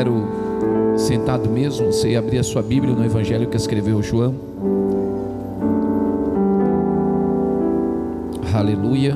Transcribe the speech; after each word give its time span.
quero, 0.00 0.26
sentado 0.96 1.50
mesmo, 1.50 1.92
você 1.92 2.16
abrir 2.16 2.38
a 2.38 2.42
sua 2.42 2.62
Bíblia 2.62 2.94
no 2.94 3.04
Evangelho 3.04 3.46
que 3.48 3.56
escreveu 3.56 4.02
João. 4.02 4.34
Aleluia. 8.54 9.14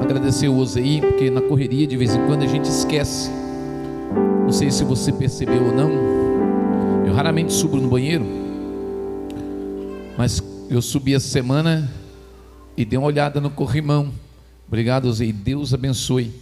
Agradecer 0.00 0.48
o 0.48 0.56
Ozei, 0.56 1.02
porque 1.02 1.28
na 1.28 1.42
correria 1.42 1.86
de 1.86 1.98
vez 1.98 2.14
em 2.14 2.24
quando 2.26 2.42
a 2.42 2.46
gente 2.46 2.64
esquece. 2.64 3.30
Não 4.42 4.50
sei 4.50 4.70
se 4.70 4.82
você 4.82 5.12
percebeu 5.12 5.66
ou 5.66 5.72
não. 5.74 5.90
Eu 7.06 7.12
raramente 7.12 7.52
subo 7.52 7.76
no 7.76 7.88
banheiro, 7.88 8.24
mas 10.16 10.40
eu 10.68 10.82
subi 10.82 11.14
essa 11.14 11.28
semana 11.28 11.90
e 12.76 12.84
dei 12.84 12.98
uma 12.98 13.06
olhada 13.06 13.40
no 13.40 13.50
corrimão. 13.50 14.12
Obrigado, 14.66 15.06
Ozei. 15.06 15.32
Deus 15.32 15.72
abençoe, 15.72 16.34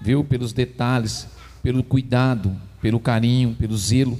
viu? 0.00 0.22
Pelos 0.22 0.52
detalhes, 0.52 1.26
pelo 1.62 1.82
cuidado, 1.82 2.54
pelo 2.80 3.00
carinho, 3.00 3.54
pelo 3.54 3.76
zelo, 3.76 4.18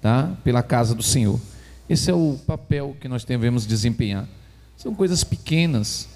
tá? 0.00 0.32
Pela 0.44 0.62
casa 0.62 0.94
do 0.94 1.02
Senhor. 1.02 1.40
Esse 1.88 2.10
é 2.10 2.14
o 2.14 2.38
papel 2.46 2.96
que 3.00 3.08
nós 3.08 3.24
devemos 3.24 3.66
desempenhar. 3.66 4.28
São 4.76 4.94
coisas 4.94 5.24
pequenas, 5.24 6.08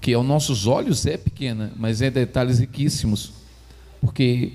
que 0.00 0.12
aos 0.12 0.26
nossos 0.26 0.66
olhos 0.66 1.06
é 1.06 1.16
pequena, 1.16 1.72
mas 1.76 2.02
é 2.02 2.10
detalhes 2.10 2.58
riquíssimos, 2.58 3.32
porque 4.00 4.52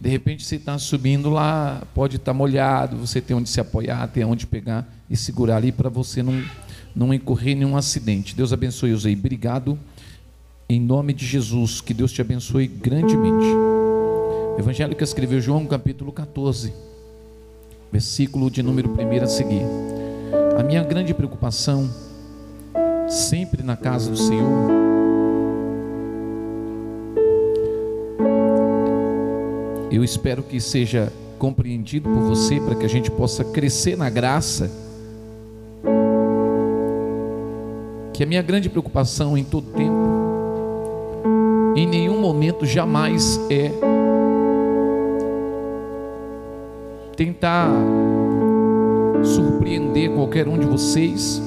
de 0.00 0.08
repente 0.08 0.44
você 0.44 0.56
está 0.56 0.76
subindo 0.78 1.30
lá, 1.30 1.82
pode 1.94 2.16
estar 2.16 2.32
tá 2.32 2.36
molhado, 2.36 2.96
você 2.96 3.20
tem 3.20 3.36
onde 3.36 3.48
se 3.48 3.60
apoiar, 3.60 4.06
tem 4.08 4.24
onde 4.24 4.46
pegar 4.46 4.86
e 5.08 5.16
segurar 5.16 5.56
ali 5.56 5.70
para 5.70 5.88
você 5.88 6.22
não, 6.22 6.42
não 6.94 7.12
incorrer 7.12 7.52
em 7.52 7.60
nenhum 7.60 7.76
acidente. 7.76 8.34
Deus 8.34 8.52
abençoe 8.52 8.92
os. 8.92 9.04
Obrigado. 9.04 9.78
Em 10.68 10.80
nome 10.80 11.12
de 11.12 11.26
Jesus, 11.26 11.80
que 11.80 11.92
Deus 11.92 12.12
te 12.12 12.20
abençoe 12.20 12.66
grandemente. 12.66 13.46
Evangelho 14.58 14.94
que 14.94 15.04
escreveu 15.04 15.40
João, 15.40 15.66
capítulo 15.66 16.12
14, 16.12 16.72
versículo 17.90 18.50
de 18.50 18.62
número 18.62 18.90
1 18.90 19.22
a 19.22 19.26
seguir. 19.26 19.62
A 20.58 20.62
minha 20.62 20.82
grande 20.82 21.12
preocupação, 21.12 21.90
sempre 23.08 23.62
na 23.62 23.76
casa 23.76 24.10
do 24.10 24.16
Senhor, 24.16 24.70
eu 29.90 30.02
espero 30.02 30.42
que 30.42 30.60
seja 30.60 31.12
compreendido 31.38 32.08
por 32.08 32.22
você, 32.22 32.60
para 32.60 32.74
que 32.74 32.86
a 32.86 32.88
gente 32.88 33.10
possa 33.10 33.44
crescer 33.44 33.96
na 33.96 34.08
graça. 34.08 34.81
Que 38.12 38.22
a 38.22 38.26
minha 38.26 38.42
grande 38.42 38.68
preocupação 38.68 39.36
em 39.36 39.44
todo 39.44 39.66
tempo, 39.72 40.12
em 41.74 41.86
nenhum 41.86 42.20
momento 42.20 42.66
jamais 42.66 43.40
é 43.50 43.72
tentar 47.16 47.68
surpreender 49.22 50.10
qualquer 50.10 50.46
um 50.48 50.58
de 50.58 50.66
vocês, 50.66 51.40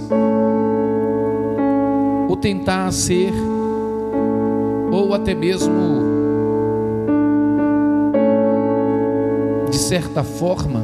ou 2.28 2.36
tentar 2.36 2.92
ser, 2.92 3.34
ou 4.92 5.14
até 5.14 5.34
mesmo, 5.34 5.74
de 9.70 9.78
certa 9.78 10.24
forma, 10.24 10.84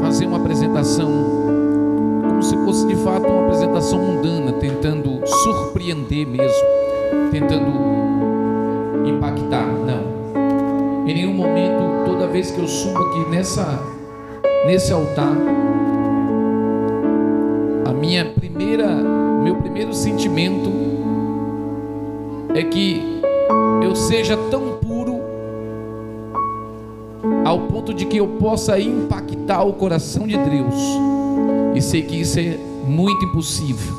fazer 0.00 0.26
uma 0.26 0.36
apresentação 0.36 1.35
apresentação 3.76 3.98
mundana, 3.98 4.52
tentando 4.52 5.20
surpreender 5.26 6.26
mesmo, 6.26 6.66
tentando 7.30 7.70
impactar. 9.06 9.66
Não. 9.66 11.06
Em 11.06 11.14
nenhum 11.14 11.34
momento, 11.34 12.06
toda 12.06 12.26
vez 12.26 12.50
que 12.50 12.58
eu 12.58 12.66
subo 12.66 12.98
aqui 12.98 13.30
nessa 13.30 13.78
nesse 14.66 14.92
altar, 14.92 15.36
a 17.84 17.92
minha 17.92 18.24
primeira, 18.24 18.88
meu 19.42 19.56
primeiro 19.56 19.92
sentimento 19.92 20.70
é 22.54 22.62
que 22.62 23.20
eu 23.82 23.94
seja 23.94 24.36
tão 24.50 24.78
puro 24.78 25.20
ao 27.44 27.60
ponto 27.60 27.94
de 27.94 28.06
que 28.06 28.16
eu 28.16 28.26
possa 28.26 28.80
impactar 28.80 29.62
o 29.62 29.74
coração 29.74 30.26
de 30.26 30.36
Deus. 30.36 30.74
E 31.74 31.82
sei 31.82 32.02
que 32.02 32.20
isso 32.20 32.40
é 32.40 32.58
muito 32.86 33.24
impossível. 33.24 33.94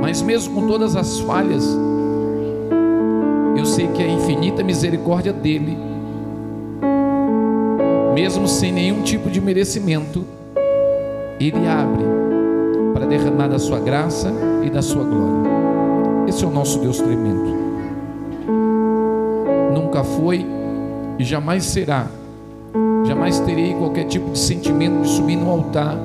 Mas 0.00 0.22
mesmo 0.22 0.54
com 0.54 0.66
todas 0.66 0.96
as 0.96 1.20
falhas, 1.20 1.64
eu 3.56 3.66
sei 3.66 3.88
que 3.88 4.02
a 4.02 4.08
infinita 4.08 4.62
misericórdia 4.62 5.32
dele, 5.32 5.76
mesmo 8.14 8.48
sem 8.48 8.72
nenhum 8.72 9.02
tipo 9.02 9.30
de 9.30 9.40
merecimento, 9.40 10.24
ele 11.38 11.66
abre 11.66 12.04
para 12.94 13.06
derramar 13.06 13.48
da 13.48 13.58
sua 13.58 13.78
graça 13.78 14.32
e 14.64 14.70
da 14.70 14.82
sua 14.82 15.04
glória. 15.04 15.50
Esse 16.26 16.44
é 16.44 16.46
o 16.46 16.50
nosso 16.50 16.78
Deus 16.78 16.98
tremendo. 17.00 17.58
Nunca 19.74 20.02
foi 20.02 20.46
e 21.18 21.24
jamais 21.24 21.64
será. 21.64 22.06
Jamais 23.06 23.40
terei 23.40 23.74
qualquer 23.74 24.04
tipo 24.04 24.30
de 24.30 24.38
sentimento 24.38 25.02
de 25.02 25.08
subir 25.08 25.36
no 25.36 25.50
altar 25.50 25.96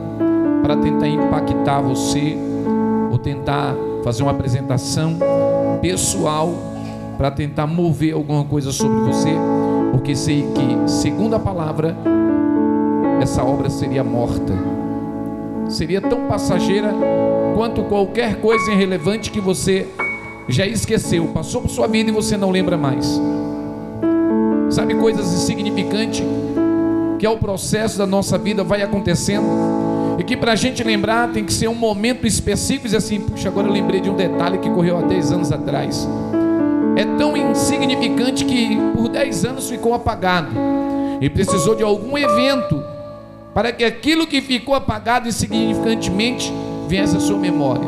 para 0.66 0.78
tentar 0.78 1.08
impactar 1.08 1.80
você 1.80 2.36
ou 3.12 3.20
tentar 3.20 3.76
fazer 4.04 4.24
uma 4.24 4.32
apresentação 4.32 5.16
pessoal 5.80 6.56
para 7.20 7.30
tentar 7.30 7.68
mover 7.68 8.16
alguma 8.16 8.44
coisa 8.44 8.72
sobre 8.72 8.98
você, 9.02 9.30
porque 9.92 10.16
sei 10.16 10.42
que, 10.42 10.90
segundo 10.90 11.36
a 11.36 11.40
palavra, 11.40 11.96
essa 13.22 13.44
obra 13.44 13.70
seria 13.70 14.04
morta, 14.04 14.54
seria 15.70 16.02
tão 16.02 16.26
passageira 16.26 16.92
quanto 17.56 17.84
qualquer 17.84 18.42
coisa 18.42 18.72
irrelevante 18.72 19.30
que 19.30 19.40
você 19.40 19.88
já 20.50 20.66
esqueceu, 20.66 21.28
passou 21.28 21.62
por 21.62 21.70
sua 21.70 21.86
vida 21.86 22.10
e 22.10 22.14
você 22.14 22.36
não 22.38 22.50
lembra 22.50 22.76
mais. 22.76 23.22
Sabe, 24.72 24.96
coisas 24.96 25.32
insignificantes 25.32 26.24
que 27.20 27.26
ao 27.28 27.38
processo 27.38 28.00
da 28.00 28.08
nossa 28.08 28.36
vida 28.36 28.64
vai 28.64 28.82
acontecendo 28.82 29.85
e 30.18 30.24
que 30.24 30.38
para 30.38 30.54
a 30.54 30.56
gente 30.56 30.84
lembrar 30.84 31.32
tem 31.32 31.44
que 31.44 31.54
ser 31.54 31.68
um 31.68 31.76
momento 31.76 32.26
específico 32.26 32.88
e 32.88 32.96
assim: 32.96 33.22
puxa, 33.22 33.50
agora 33.50 33.68
eu 33.68 33.74
lembrei 33.74 34.02
de 34.02 34.10
um 34.10 34.16
detalhe 34.16 34.58
que 34.58 34.70
ocorreu 34.70 34.98
há 34.98 35.02
10 35.02 35.32
anos 35.32 35.52
atrás 35.52 36.08
é 36.96 37.04
tão 37.18 37.36
insignificante 37.36 38.46
que 38.46 38.78
por 38.96 39.10
10 39.10 39.46
anos 39.46 39.70
ficou 39.70 39.94
apagado 39.94 40.50
e 41.20 41.30
precisou 41.30 41.76
de 41.76 41.84
algum 41.84 42.18
evento 42.18 42.82
para 43.54 43.72
que 43.72 43.84
aquilo 43.84 44.26
que 44.26 44.42
ficou 44.42 44.74
apagado 44.74 45.28
insignificantemente 45.28 46.52
viesse 46.88 47.16
à 47.16 47.20
sua 47.20 47.38
memória. 47.38 47.88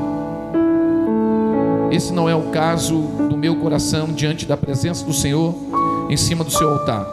Esse 1.90 2.12
não 2.12 2.28
é 2.28 2.36
o 2.36 2.50
caso 2.50 3.00
do 3.30 3.38
meu 3.38 3.56
coração 3.56 4.12
diante 4.12 4.46
da 4.46 4.58
presença 4.58 5.06
do 5.06 5.14
Senhor 5.14 5.56
em 6.10 6.18
cima 6.18 6.44
do 6.44 6.52
seu 6.52 6.70
altar. 6.70 7.06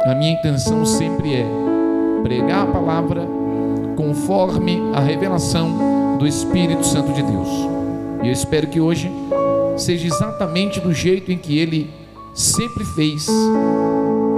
A 0.00 0.14
minha 0.14 0.32
intenção 0.32 0.84
sempre 0.84 1.34
é 1.34 1.46
pregar 2.22 2.62
a 2.62 2.72
palavra 2.72 3.26
conforme 3.96 4.80
a 4.94 5.00
revelação 5.00 6.16
do 6.18 6.26
Espírito 6.26 6.84
Santo 6.86 7.12
de 7.12 7.22
Deus. 7.22 7.48
E 8.22 8.26
eu 8.26 8.32
espero 8.32 8.66
que 8.66 8.80
hoje 8.80 9.10
seja 9.76 10.06
exatamente 10.06 10.80
do 10.80 10.92
jeito 10.92 11.30
em 11.30 11.38
que 11.38 11.58
ele 11.58 11.90
sempre 12.34 12.84
fez 12.84 13.26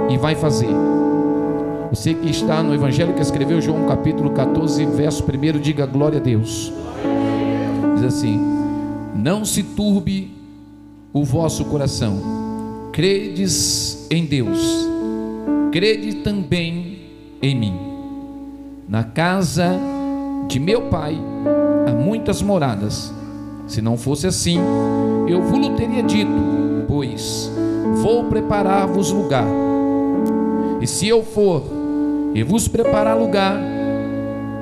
e 0.09 0.17
vai 0.17 0.35
fazer. 0.35 0.69
Você 1.91 2.13
que 2.13 2.29
está 2.29 2.63
no 2.63 2.73
Evangelho 2.73 3.13
que 3.13 3.21
escreveu 3.21 3.59
João 3.59 3.87
capítulo 3.87 4.31
14, 4.31 4.85
verso 4.85 5.23
1, 5.23 5.59
diga 5.59 5.85
glória 5.85 6.19
a 6.19 6.21
Deus. 6.21 6.71
Diz 7.95 8.03
assim: 8.05 8.39
Não 9.15 9.43
se 9.43 9.61
turbe 9.61 10.31
o 11.11 11.23
vosso 11.23 11.65
coração, 11.65 12.89
credes 12.93 14.07
em 14.09 14.25
Deus, 14.25 14.87
crede 15.71 16.15
também 16.17 16.90
em 17.41 17.55
mim. 17.55 17.79
Na 18.87 19.03
casa 19.03 19.71
de 20.47 20.59
meu 20.59 20.83
pai 20.83 21.17
há 21.87 21.91
muitas 21.91 22.41
moradas. 22.41 23.13
Se 23.67 23.81
não 23.81 23.97
fosse 23.97 24.27
assim, 24.27 24.59
eu 25.27 25.41
vos 25.43 25.69
teria 25.77 26.03
dito, 26.03 26.31
pois 26.87 27.51
vou 28.01 28.25
preparar-vos 28.25 29.11
lugar. 29.11 29.47
E 30.81 30.87
se 30.87 31.07
eu 31.07 31.23
for 31.23 31.63
e 32.33 32.43
vos 32.43 32.67
preparar 32.67 33.17
lugar, 33.17 33.57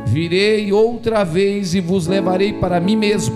virei 0.06 0.72
outra 0.72 1.24
vez 1.24 1.74
e 1.74 1.82
vos 1.82 2.08
levarei 2.08 2.54
para 2.54 2.80
mim 2.80 2.96
mesmo, 2.96 3.36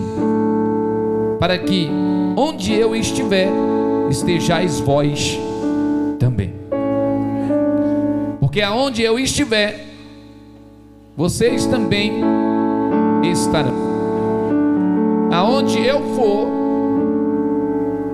para 1.39 1.57
que 1.57 1.89
onde 2.35 2.73
eu 2.73 2.95
estiver, 2.95 3.49
estejais 4.09 4.79
vós 4.79 5.39
Porque 8.53 8.61
aonde 8.61 9.01
eu 9.01 9.17
estiver, 9.17 9.83
vocês 11.17 11.65
também 11.65 12.21
estarão. 13.23 13.73
Aonde 15.31 15.83
eu 15.83 15.99
for, 16.13 16.47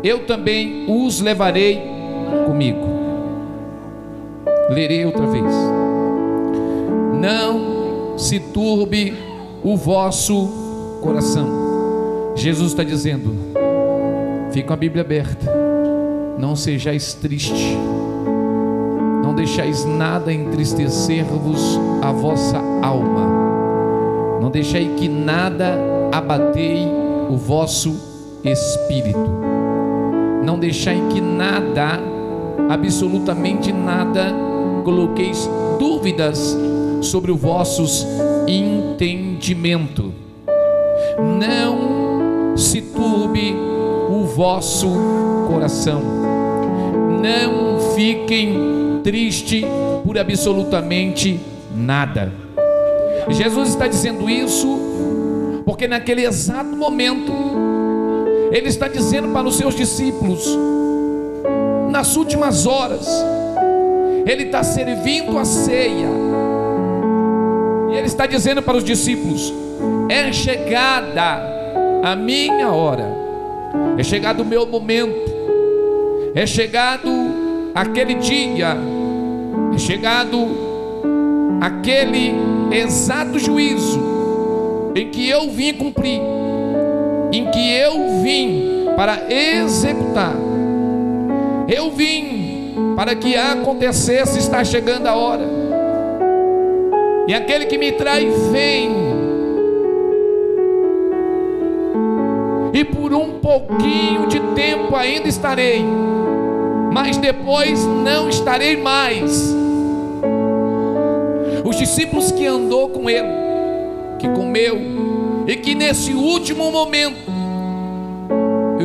eu 0.02 0.26
também 0.26 0.86
os 0.88 1.20
levarei 1.20 1.82
comigo. 2.46 2.88
Lerei 4.70 5.06
outra 5.06 5.28
vez. 5.28 5.54
Não 7.20 8.18
se 8.18 8.40
turbe 8.40 9.14
o 9.62 9.76
vosso 9.76 11.00
coração. 11.02 12.34
Jesus 12.38 12.72
está 12.72 12.86
dizendo: 12.86 13.36
fica 14.54 14.74
a 14.74 14.78
Bíblia 14.78 15.02
aberta, 15.04 15.54
não 16.40 16.56
sejais 16.56 17.14
triste, 17.14 17.78
não 19.30 19.36
deixais 19.36 19.86
nada 19.86 20.34
entristecer-vos 20.34 21.80
a 22.02 22.12
vossa 22.12 22.58
alma, 22.82 24.40
não 24.42 24.50
deixai 24.50 24.96
que 24.98 25.08
nada 25.08 25.78
abatei 26.12 26.88
o 27.30 27.38
vosso 27.38 27.96
espírito, 28.44 29.30
não 30.44 30.58
deixai 30.58 31.00
que 31.12 31.22
nada, 31.22 32.00
absolutamente 32.72 33.72
nada, 33.72 34.34
coloqueis 34.84 35.48
dúvidas 35.78 36.58
sobre 37.00 37.32
o 37.32 37.38
vossos 37.38 38.08
entendimento. 38.48 40.12
Não 41.20 42.58
se 42.58 42.82
turbe 42.82 43.56
o 44.10 44.26
vosso 44.26 44.90
coração. 45.48 46.02
Não 47.22 47.80
fiquem 47.96 48.89
triste 49.04 49.66
por 50.04 50.18
absolutamente 50.18 51.40
nada. 51.76 52.32
Jesus 53.30 53.70
está 53.70 53.88
dizendo 53.88 54.30
isso 54.30 54.80
porque 55.66 55.88
naquele 55.88 56.26
exato 56.26 56.76
momento 56.76 57.32
ele 58.52 58.68
está 58.68 58.88
dizendo 58.88 59.30
para 59.30 59.48
os 59.48 59.56
seus 59.56 59.76
discípulos, 59.76 60.44
nas 61.92 62.16
últimas 62.16 62.66
horas, 62.66 63.08
ele 64.26 64.46
está 64.46 64.64
servindo 64.64 65.38
a 65.38 65.46
ceia 65.46 66.08
e 67.92 67.96
ele 67.96 68.08
está 68.08 68.26
dizendo 68.26 68.62
para 68.62 68.78
os 68.78 68.84
discípulos: 68.84 69.54
é 70.10 70.32
chegada 70.34 71.44
a 72.04 72.16
minha 72.16 72.72
hora, 72.72 73.06
é 73.98 74.04
chegado 74.04 74.42
o 74.42 74.46
meu 74.46 74.66
momento, 74.66 75.32
é 76.34 76.46
chegado 76.46 77.10
aquele 77.74 78.16
dia, 78.16 78.76
é 79.74 79.78
chegado 79.78 80.70
aquele 81.62 82.34
exato 82.72 83.38
juízo 83.40 84.00
em 84.96 85.10
que 85.10 85.30
eu 85.30 85.50
vim 85.50 85.74
cumprir, 85.74 86.22
em 87.32 87.50
que 87.52 87.74
eu 87.74 88.22
vim 88.22 88.86
para 88.96 89.32
executar, 89.32 90.34
eu 91.68 91.92
vim 91.92 92.74
para 92.96 93.16
que 93.16 93.36
acontecesse, 93.36 94.40
está 94.40 94.64
chegando 94.64 95.08
a 95.08 95.16
hora. 95.16 95.44
E 97.28 97.34
aquele 97.34 97.66
que 97.66 97.78
me 97.78 97.92
trai 97.92 98.28
vem. 98.52 98.90
E 102.74 102.84
por 102.84 103.14
um 103.14 103.40
pouquinho 103.40 104.28
de 104.28 104.40
tempo 104.56 104.96
ainda 104.96 105.28
estarei, 105.28 105.86
mas 106.92 107.18
depois 107.18 107.84
não 107.86 108.30
estarei 108.30 108.78
mais. 108.78 109.54
Os 111.64 111.76
discípulos 111.78 112.32
que 112.32 112.46
andou 112.46 112.90
com 112.90 113.10
ele, 113.10 113.28
que 114.18 114.28
comeu, 114.30 114.78
e 115.48 115.56
que 115.56 115.76
nesse 115.76 116.14
último 116.14 116.72
momento 116.72 117.32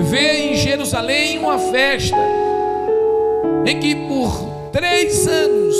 vê 0.03 0.51
em 0.51 0.55
Jerusalém 0.55 1.39
uma 1.39 1.59
festa, 1.59 2.17
em 3.67 3.79
que 3.81 3.95
por 3.95 4.55
três 4.73 5.27
anos 5.27 5.77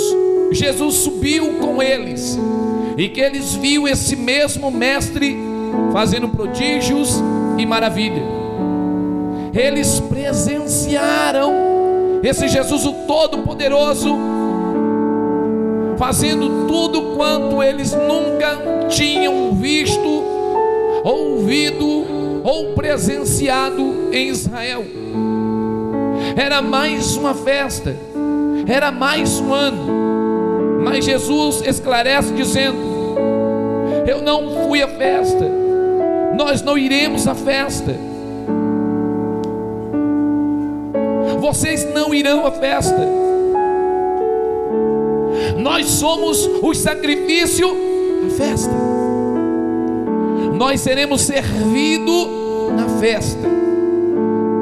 Jesus 0.51 0.95
subiu 0.95 1.59
com 1.59 1.81
eles 1.81 2.37
e 2.97 3.09
que 3.09 3.19
eles 3.19 3.53
viam 3.53 3.87
esse 3.87 4.15
mesmo 4.15 4.71
mestre 4.71 5.37
fazendo 5.91 6.29
prodígios 6.29 7.21
e 7.57 7.65
maravilha. 7.65 8.23
Eles 9.53 9.99
presenciaram 9.99 11.64
esse 12.25 12.47
Jesus 12.47 12.85
o 12.85 12.93
Todo-Poderoso 13.07 14.15
fazendo 15.97 16.67
tudo 16.67 17.15
quanto 17.15 17.63
eles 17.63 17.93
nunca 17.93 18.87
tinham 18.89 19.53
visto, 19.53 20.23
ouvido 21.03 22.41
ou 22.43 22.73
presenciado 22.73 24.09
em 24.11 24.27
Israel. 24.27 24.83
Era 26.35 26.61
mais 26.61 27.15
uma 27.15 27.33
festa, 27.33 27.95
era 28.67 28.91
mais 28.91 29.39
um 29.39 29.53
ano 29.53 30.05
mas 30.85 31.03
Jesus 31.03 31.63
esclarece 31.65 32.31
dizendo: 32.33 32.77
Eu 34.07 34.21
não 34.21 34.67
fui 34.67 34.83
à 34.83 34.87
festa, 34.87 35.49
nós 36.37 36.61
não 36.61 36.77
iremos 36.77 37.27
à 37.27 37.33
festa. 37.33 37.95
Vocês 41.45 41.87
não 41.93 42.11
irão 42.11 42.43
à 42.43 42.51
festa. 42.51 43.07
Nós 45.59 45.85
somos 45.85 46.43
o 46.63 46.73
sacrifício 46.73 47.67
da 48.23 48.35
festa. 48.35 48.73
Nós 50.55 50.81
seremos 50.81 51.21
servidos 51.21 52.27
na 52.75 52.89
festa. 52.99 53.47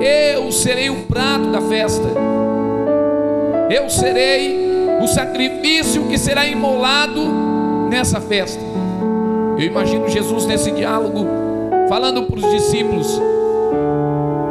Eu 0.02 0.52
serei 0.52 0.90
o 0.90 1.04
prato 1.04 1.52
da 1.54 1.62
festa. 1.62 2.10
Eu 3.70 3.90
serei 3.90 4.68
o 5.02 5.08
sacrifício 5.08 6.10
que 6.10 6.18
será 6.18 6.46
imolado 6.46 7.22
nessa 7.90 8.20
festa. 8.20 8.62
Eu 9.58 9.64
imagino 9.64 10.10
Jesus 10.10 10.46
nesse 10.46 10.70
diálogo, 10.72 11.26
falando 11.88 12.24
para 12.24 12.46
os 12.46 12.52
discípulos. 12.52 13.08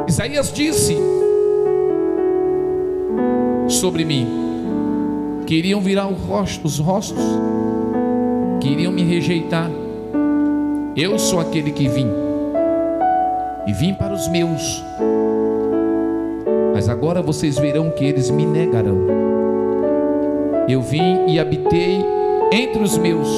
Isaías 0.08 0.50
disse 0.50 0.96
sobre 3.74 4.04
mim: 4.04 4.26
que 5.46 5.54
iriam 5.54 5.80
virar 5.80 6.08
os 6.08 6.78
rostos, 6.78 7.22
que 8.60 8.68
iriam 8.68 8.92
me 8.92 9.02
rejeitar. 9.02 9.70
Eu 10.94 11.18
sou 11.18 11.40
aquele 11.40 11.72
que 11.72 11.88
vim, 11.88 12.08
e 13.66 13.72
vim 13.72 13.94
para 13.94 14.12
os 14.12 14.28
meus, 14.28 14.82
mas 16.74 16.88
agora 16.88 17.22
vocês 17.22 17.58
verão 17.58 17.90
que 17.90 18.04
eles 18.04 18.30
me 18.30 18.44
negarão. 18.44 18.98
Eu 20.68 20.80
vim 20.80 21.26
e 21.28 21.38
habitei 21.38 21.98
entre 22.52 22.82
os 22.82 22.96
meus, 22.98 23.28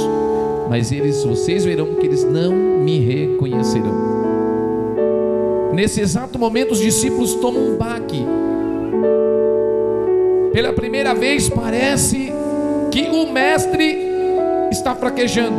mas 0.68 0.92
eles, 0.92 1.24
vocês 1.24 1.64
verão 1.64 1.94
que 1.94 2.06
eles 2.06 2.24
não 2.24 2.52
me 2.52 2.98
reconhecerão. 2.98 4.14
Nesse 5.72 6.00
exato 6.00 6.38
momento, 6.38 6.72
os 6.72 6.78
discípulos 6.78 7.34
tomam 7.34 7.62
um 7.62 7.76
baque. 7.76 8.24
Pela 10.54 10.73
primeira 10.73 11.12
vez, 11.12 11.49
parece 11.49 12.32
que 12.92 13.08
o 13.08 13.26
mestre 13.32 13.99
está 14.70 14.94
fraquejando. 14.94 15.56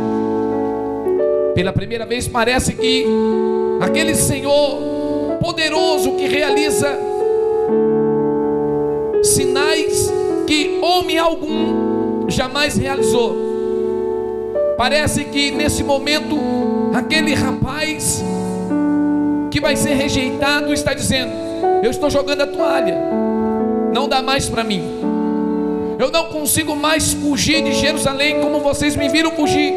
Pela 1.54 1.70
primeira 1.70 2.06
vez, 2.06 2.26
parece 2.26 2.72
que 2.72 3.04
aquele 3.78 4.14
Senhor 4.14 5.36
poderoso 5.38 6.12
que 6.12 6.26
realiza 6.26 6.98
sinais 9.22 10.10
que 10.46 10.78
homem 10.80 11.18
algum 11.18 12.30
jamais 12.30 12.78
realizou. 12.78 13.36
Parece 14.78 15.24
que 15.24 15.50
nesse 15.50 15.84
momento, 15.84 16.38
aquele 16.94 17.34
rapaz 17.34 18.24
que 19.50 19.60
vai 19.60 19.76
ser 19.76 19.92
rejeitado 19.92 20.72
está 20.72 20.94
dizendo: 20.94 21.32
Eu 21.82 21.90
estou 21.90 22.08
jogando 22.08 22.40
a 22.40 22.46
toalha, 22.46 22.96
não 23.96 24.06
dá 24.06 24.20
mais 24.20 24.46
para 24.46 24.62
mim. 24.62 24.82
Eu 25.98 26.10
não 26.10 26.26
consigo 26.26 26.76
mais 26.76 27.14
fugir 27.14 27.64
de 27.64 27.72
Jerusalém 27.72 28.42
como 28.42 28.60
vocês 28.60 28.94
me 28.94 29.08
viram 29.08 29.30
fugir. 29.30 29.72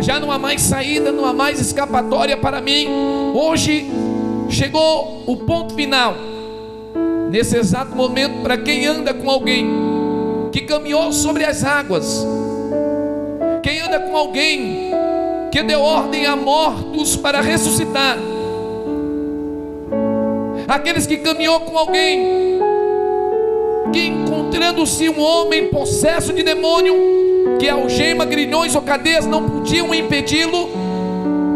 Já 0.00 0.18
não 0.18 0.32
há 0.32 0.38
mais 0.38 0.60
saída, 0.60 1.12
não 1.12 1.24
há 1.24 1.32
mais 1.32 1.60
escapatória 1.60 2.36
para 2.36 2.60
mim. 2.60 2.88
Hoje 3.36 3.88
chegou 4.48 5.22
o 5.28 5.36
ponto 5.36 5.74
final 5.74 6.16
nesse 7.30 7.56
exato 7.56 7.94
momento, 7.94 8.42
para 8.42 8.58
quem 8.58 8.84
anda 8.84 9.14
com 9.14 9.30
alguém 9.30 9.70
que 10.50 10.62
caminhou 10.62 11.12
sobre 11.12 11.44
as 11.44 11.62
águas, 11.62 12.26
quem 13.62 13.80
anda 13.80 14.00
com 14.00 14.16
alguém 14.16 14.90
que 15.52 15.62
deu 15.62 15.80
ordem 15.80 16.26
a 16.26 16.34
mortos 16.34 17.14
para 17.14 17.40
ressuscitar, 17.40 18.18
aqueles 20.76 21.06
que 21.06 21.18
caminhou 21.18 21.60
com 21.60 21.76
alguém 21.76 22.60
que 23.92 24.06
encontrando-se 24.06 25.08
um 25.08 25.20
homem 25.20 25.68
possesso 25.68 26.32
de 26.32 26.42
demônio, 26.42 26.94
que 27.58 27.68
algema, 27.68 28.24
grilhões 28.24 28.74
ou 28.74 28.82
cadeias 28.82 29.26
não 29.26 29.48
podiam 29.48 29.92
impedi-lo, 29.92 30.70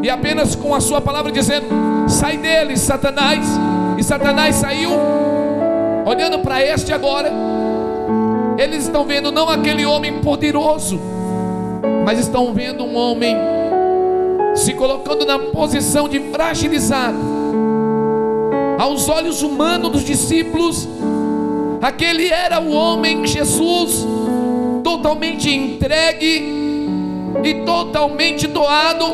e 0.03 0.11
apenas 0.11 0.55
com 0.55 0.75
a 0.75 0.81
sua 0.81 1.01
palavra 1.01 1.31
dizendo: 1.31 1.67
sai 2.09 2.37
dele, 2.37 2.77
Satanás. 2.77 3.47
E 3.97 4.03
Satanás 4.03 4.57
saiu, 4.57 4.91
olhando 6.05 6.41
para 6.41 6.61
este 6.63 6.93
agora. 6.93 7.33
Eles 8.59 8.85
estão 8.85 9.05
vendo 9.05 9.33
não 9.33 9.49
aquele 9.49 9.87
homem 9.87 10.21
poderoso, 10.21 11.01
mas 12.05 12.19
estão 12.19 12.53
vendo 12.53 12.85
um 12.85 12.97
homem 12.97 13.37
se 14.55 14.75
colocando 14.75 15.25
na 15.25 15.39
posição 15.39 16.09
de 16.09 16.21
fragilizado. 16.31 17.34
Aos 18.85 19.09
olhos 19.09 19.41
humanos 19.41 19.91
dos 19.91 20.05
discípulos, 20.05 20.87
aquele 21.81 22.29
era 22.29 22.61
o 22.61 22.71
homem 22.71 23.27
Jesus, 23.27 24.07
totalmente 24.83 25.49
entregue 25.49 26.45
e 27.43 27.55
totalmente 27.65 28.47
doado 28.47 29.07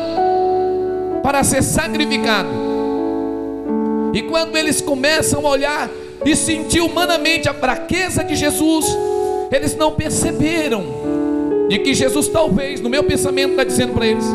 para 1.23 1.41
ser 1.45 1.63
sacrificado. 1.63 2.49
E 4.13 4.21
quando 4.23 4.57
eles 4.57 4.81
começam 4.81 5.47
a 5.47 5.49
olhar 5.51 5.89
e 6.25 6.35
sentir 6.35 6.81
humanamente 6.81 7.47
a 7.47 7.53
fraqueza 7.53 8.25
de 8.25 8.35
Jesus, 8.35 8.85
eles 9.53 9.73
não 9.77 9.93
perceberam 9.93 10.83
de 11.69 11.79
que 11.79 11.93
Jesus 11.93 12.27
talvez, 12.27 12.81
no 12.81 12.89
meu 12.89 13.05
pensamento, 13.05 13.51
está 13.51 13.63
dizendo 13.63 13.93
para 13.93 14.05
eles, 14.05 14.25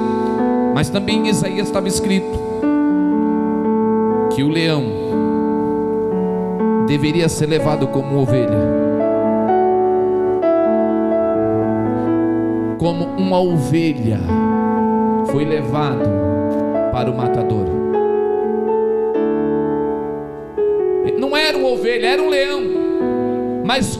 mas 0.73 0.89
também 0.89 1.27
em 1.27 1.29
Isaías 1.29 1.67
estava 1.67 1.89
escrito 1.89 2.47
que 4.35 4.43
o 4.43 4.49
leão 4.49 5.06
deveria 6.87 7.29
ser 7.29 7.47
levado 7.47 7.89
como 7.89 8.17
ovelha, 8.17 8.87
como 12.79 13.05
uma 13.17 13.41
ovelha 13.41 14.21
foi 15.31 15.45
levado 15.45 16.09
para 16.93 17.11
o 17.11 17.17
matador. 17.17 17.67
Não 21.19 21.37
era 21.37 21.59
uma 21.59 21.69
ovelha, 21.69 22.07
era 22.07 22.23
um 22.23 22.29
leão, 22.29 22.63
mas 23.65 23.99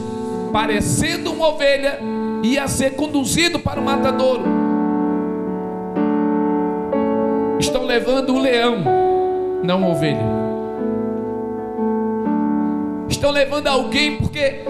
parecendo 0.51 1.31
uma 1.33 1.49
ovelha, 1.49 1.99
ia 2.41 2.67
ser 2.67 2.91
conduzido 2.95 3.59
para 3.59 3.79
o 3.79 3.83
matadouro. 3.83 4.43
Estão 7.59 7.85
levando 7.85 8.33
o 8.33 8.39
leão, 8.39 8.77
não 9.63 9.83
a 9.83 9.87
ovelha. 9.89 10.46
Estão 13.27 13.41
levando 13.41 13.67
alguém 13.67 14.15
porque 14.15 14.61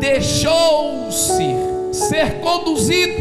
deixou-se 0.00 1.44
ser 1.92 2.40
conduzido, 2.40 3.12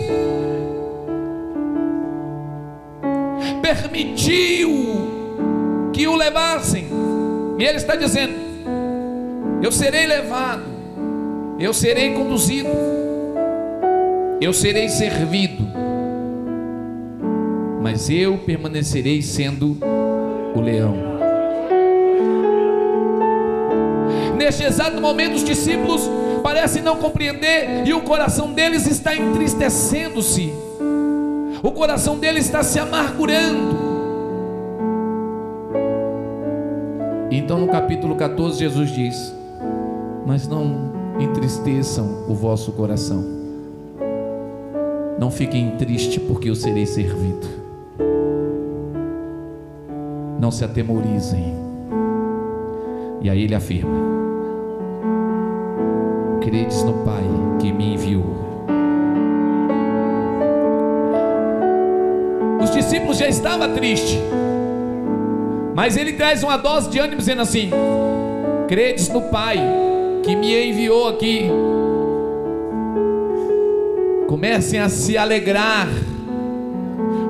permitiu 3.62 4.72
que 5.92 6.08
o 6.08 6.16
levassem, 6.16 6.88
e 7.60 7.66
ele 7.66 7.76
está 7.76 7.98
dizendo: 7.98 8.34
Eu 9.62 9.74
serei 9.74 10.06
levado, 10.06 10.64
eu 11.60 11.74
serei 11.74 12.14
conduzido, 12.14 12.70
eu 14.40 14.54
serei 14.54 14.88
servido, 14.88 15.68
mas 17.82 18.10
eu 18.10 18.38
permanecerei 18.38 19.22
sendo 19.22 19.78
o 20.56 20.62
leão. 20.62 21.11
Neste 24.52 24.66
exato 24.66 25.00
momento, 25.00 25.36
os 25.36 25.46
discípulos 25.46 26.02
parecem 26.44 26.84
não 26.84 26.98
compreender 26.98 27.88
e 27.88 27.94
o 27.94 28.02
coração 28.02 28.52
deles 28.52 28.86
está 28.86 29.16
entristecendo-se, 29.16 30.54
o 31.64 31.72
coração 31.72 32.20
deles 32.20 32.48
está 32.48 32.62
se 32.62 32.78
amargurando. 32.78 33.78
Então, 37.32 37.60
no 37.60 37.70
capítulo 37.70 38.14
14, 38.18 38.60
Jesus 38.60 38.92
diz: 38.92 39.34
Mas 40.26 40.50
não 40.50 40.92
entristeçam 41.18 42.26
o 42.28 42.36
vosso 42.36 42.74
coração. 42.74 43.24
Não 45.18 45.32
fiquem 45.32 45.78
tristes, 45.78 46.22
porque 46.24 46.50
eu 46.50 46.56
serei 46.56 46.86
servido. 46.86 47.48
Não 50.42 50.52
se 50.52 50.66
atemorizem. 50.66 51.56
E 53.22 53.30
aí 53.30 53.44
ele 53.44 53.56
afirma: 53.56 54.11
Credes 56.42 56.82
no 56.84 56.94
Pai 57.06 57.24
que 57.60 57.72
me 57.72 57.94
enviou. 57.94 58.26
Os 62.60 62.72
discípulos 62.72 63.18
já 63.20 63.28
estavam 63.28 63.72
tristes, 63.76 64.18
mas 65.76 65.96
ele 65.96 66.14
traz 66.14 66.42
uma 66.42 66.58
dose 66.58 66.90
de 66.90 66.98
ânimo 66.98 67.18
dizendo 67.18 67.44
assim: 67.44 67.70
Credes 68.68 69.08
no 69.10 69.22
Pai 69.22 69.60
que 70.24 70.36
me 70.36 70.70
enviou 70.70 71.10
aqui. 71.10 71.48
Comecem 74.28 74.80
a 74.80 74.90
se 74.90 75.18
alegrar, 75.18 75.88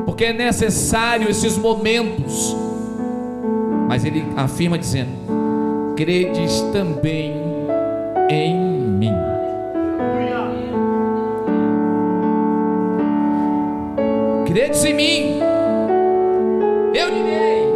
porque 0.05 0.25
é 0.25 0.33
necessário 0.33 1.29
esses 1.29 1.57
momentos. 1.57 2.55
Mas 3.89 4.05
ele 4.05 4.23
afirma 4.37 4.77
dizendo: 4.77 5.11
Credes 5.97 6.61
também 6.71 7.33
em 8.29 8.70
Credes 14.81 14.85
em 14.85 14.93
mim. 14.93 15.39
Eu 16.93 17.11
direi. 17.11 17.71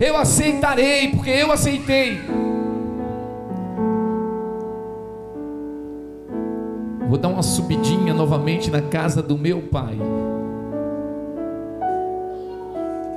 Eu 0.00 0.16
aceitarei, 0.16 1.08
porque 1.08 1.30
eu 1.30 1.52
aceitei. 1.52 2.20
Vou 7.08 7.18
dar 7.18 7.28
uma 7.28 7.42
subidinha 7.42 8.12
novamente 8.14 8.70
na 8.70 8.80
casa 8.80 9.22
do 9.22 9.38
meu 9.38 9.62
pai. 9.62 9.98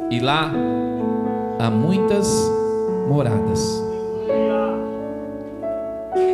E 0.09 0.19
lá 0.19 0.51
há 1.59 1.69
muitas 1.69 2.29
moradas. 3.09 3.83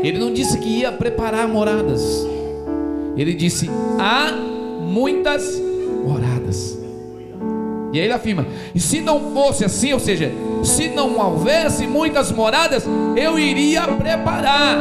Ele 0.04 0.20
não 0.20 0.34
disse 0.34 0.60
que 0.60 0.80
ia 0.80 0.92
preparar 0.92 1.48
moradas. 1.48 2.28
Ele 3.16 3.34
disse: 3.34 3.70
há 4.00 4.32
muitas 4.32 5.44
moradas. 5.44 5.73
E 7.94 8.00
aí 8.00 8.06
ele 8.06 8.14
afirma: 8.14 8.46
e 8.74 8.80
se 8.80 9.02
não 9.02 9.34
fosse 9.34 9.64
assim, 9.64 9.94
ou 9.94 10.00
seja, 10.00 10.32
se 10.64 10.90
não 10.90 11.20
houvesse 11.20 11.86
muitas 11.86 12.32
moradas, 12.32 12.86
eu 13.16 13.38
iria 13.38 13.88
preparar. 13.88 14.80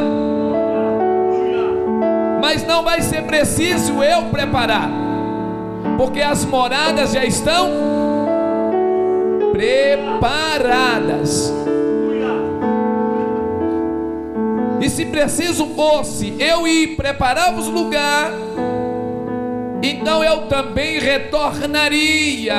Mas 2.40 2.66
não 2.66 2.82
vai 2.82 3.02
ser 3.02 3.22
preciso 3.24 4.02
eu 4.02 4.24
preparar, 4.24 4.90
porque 5.96 6.20
as 6.20 6.44
moradas 6.44 7.12
já 7.12 7.24
estão 7.24 7.70
preparadas. 9.52 11.52
E 14.80 14.90
se 14.90 15.04
preciso 15.04 15.66
fosse 15.76 16.34
eu 16.40 16.66
ir 16.66 16.96
preparar-vos 16.96 17.68
lugar, 17.68 18.32
então 19.82 20.22
eu 20.22 20.42
também 20.42 20.98
retornaria. 20.98 22.54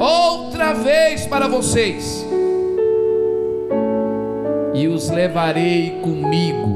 Outra 0.00 0.72
vez 0.72 1.26
para 1.26 1.46
vocês, 1.46 2.26
e 4.72 4.88
os 4.88 5.10
levarei 5.10 6.00
comigo, 6.02 6.68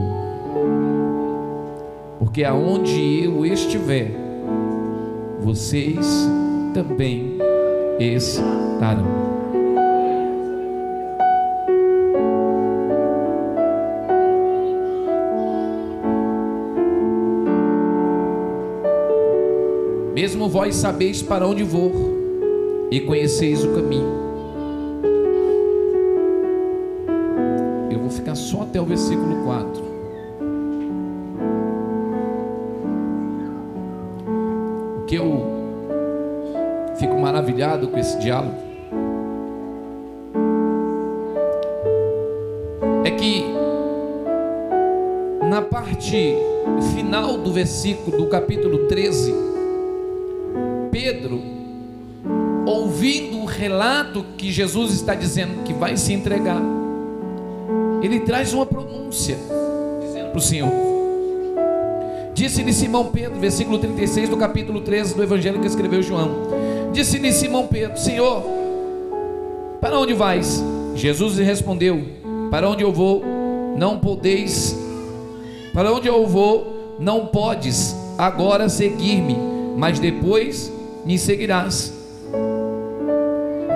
porque 2.19 2.45
aonde 2.45 3.25
eu 3.25 3.47
estiver, 3.47 4.11
vocês 5.41 6.29
também 6.75 7.39
estarão. 7.99 9.24
Mesmo 20.35 20.49
vós 20.49 20.75
sabeis 20.75 21.23
para 21.23 21.47
onde 21.47 21.63
vou 21.63 21.93
e 22.91 22.99
conheceis 22.99 23.63
o 23.63 23.73
caminho. 23.73 24.13
Eu 27.89 28.01
vou 28.01 28.11
ficar 28.11 28.35
só 28.35 28.63
até 28.63 28.81
o 28.81 28.85
versículo 28.85 29.45
4. 29.45 29.85
O 34.99 35.05
que 35.07 35.15
eu 35.15 35.47
fico 36.99 37.17
maravilhado 37.17 37.87
com 37.87 37.97
esse 37.97 38.19
diálogo 38.19 38.57
é 43.05 43.11
que 43.13 43.45
na 45.49 45.63
parte 45.63 46.35
final 46.93 47.39
do 47.39 47.53
versículo 47.53 48.17
do 48.17 48.27
capítulo 48.27 48.89
13 48.89 49.54
Pedro, 51.05 51.39
ouvindo 52.65 53.41
o 53.41 53.45
relato 53.45 54.25
que 54.39 54.51
Jesus 54.51 54.95
está 54.95 55.15
dizendo 55.15 55.63
que 55.63 55.75
vai 55.75 55.99
se 55.99 56.15
entregar, 56.15 56.63
ele 58.03 58.21
traz 58.21 58.55
uma 58.55 58.65
pronúncia, 58.65 59.37
dizendo 60.01 60.31
para 60.31 60.39
o 60.39 60.41
Senhor: 60.41 60.73
Disse-lhe 62.33 62.73
Simão 62.73 63.11
Pedro, 63.13 63.39
versículo 63.39 63.79
36 63.79 64.31
do 64.31 64.39
capítulo 64.39 64.81
13 64.81 65.15
do 65.15 65.23
Evangelho 65.23 65.61
que 65.61 65.67
escreveu 65.67 66.03
João: 66.03 66.31
Disse-lhe 66.91 67.33
Simão 67.33 67.67
Pedro: 67.67 67.99
Senhor, 67.99 68.43
para 69.83 69.99
onde 69.99 70.15
vais? 70.15 70.65
Jesus 70.95 71.37
lhe 71.37 71.45
respondeu: 71.45 72.03
Para 72.51 72.67
onde 72.67 72.83
eu 72.83 72.91
vou, 72.91 73.23
não 73.77 73.99
podeis, 73.99 74.75
para 75.75 75.93
onde 75.93 76.09
eu 76.09 76.27
vou, 76.27 76.97
não 76.99 77.27
podes 77.27 77.95
agora 78.17 78.71
seguir-me, 78.71 79.37
mas 79.77 79.99
depois 79.99 80.73
me 81.05 81.19
seguirás. 81.19 81.93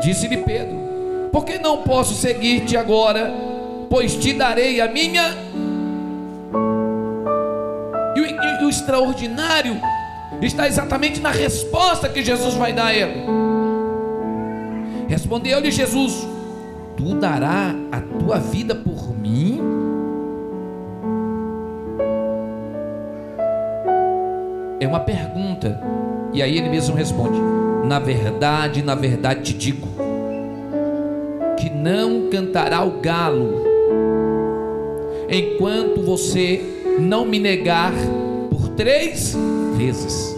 Disse-lhe 0.02 0.38
Pedro: 0.38 0.76
Por 1.32 1.44
que 1.44 1.58
não 1.58 1.82
posso 1.82 2.14
seguir-te 2.14 2.76
agora? 2.76 3.32
Pois 3.90 4.14
te 4.14 4.32
darei 4.32 4.80
a 4.80 4.88
minha. 4.88 5.34
E 8.16 8.20
o, 8.20 8.24
e 8.24 8.64
o 8.64 8.68
extraordinário 8.68 9.76
está 10.42 10.66
exatamente 10.66 11.20
na 11.20 11.30
resposta 11.30 12.08
que 12.08 12.22
Jesus 12.22 12.54
vai 12.54 12.72
dar 12.72 12.86
a 12.86 12.94
ele. 12.94 13.24
Respondeu-lhe 15.08 15.70
Jesus: 15.70 16.26
Tu 16.96 17.14
dará 17.14 17.74
a 17.90 18.00
tua 18.00 18.38
vida 18.38 18.74
por 18.74 19.16
mim? 19.16 19.60
É 24.80 24.86
uma 24.86 25.00
pergunta. 25.00 25.97
E 26.38 26.42
aí 26.42 26.56
ele 26.56 26.68
mesmo 26.68 26.94
responde: 26.94 27.36
Na 27.84 27.98
verdade, 27.98 28.80
na 28.80 28.94
verdade 28.94 29.42
te 29.42 29.54
digo, 29.54 29.88
que 31.56 31.68
não 31.68 32.30
cantará 32.30 32.84
o 32.84 33.00
galo 33.00 33.60
enquanto 35.28 36.00
você 36.00 36.62
não 37.00 37.24
me 37.24 37.40
negar 37.40 37.92
por 38.50 38.68
três 38.68 39.36
vezes. 39.76 40.32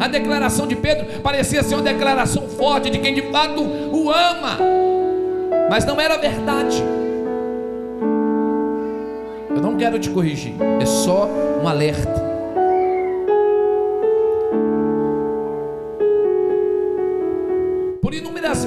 A 0.00 0.08
declaração 0.08 0.66
de 0.66 0.74
Pedro 0.74 1.20
parecia 1.22 1.62
ser 1.62 1.76
uma 1.76 1.84
declaração 1.84 2.48
forte 2.48 2.90
de 2.90 2.98
quem 2.98 3.14
de 3.14 3.22
fato 3.30 3.62
o 3.62 4.10
ama, 4.10 4.58
mas 5.70 5.84
não 5.84 6.00
era 6.00 6.18
verdade. 6.18 6.82
Eu 9.54 9.62
não 9.62 9.76
quero 9.76 10.00
te 10.00 10.10
corrigir, 10.10 10.54
é 10.80 10.84
só 10.84 11.28
um 11.62 11.68
alerta. 11.68 12.29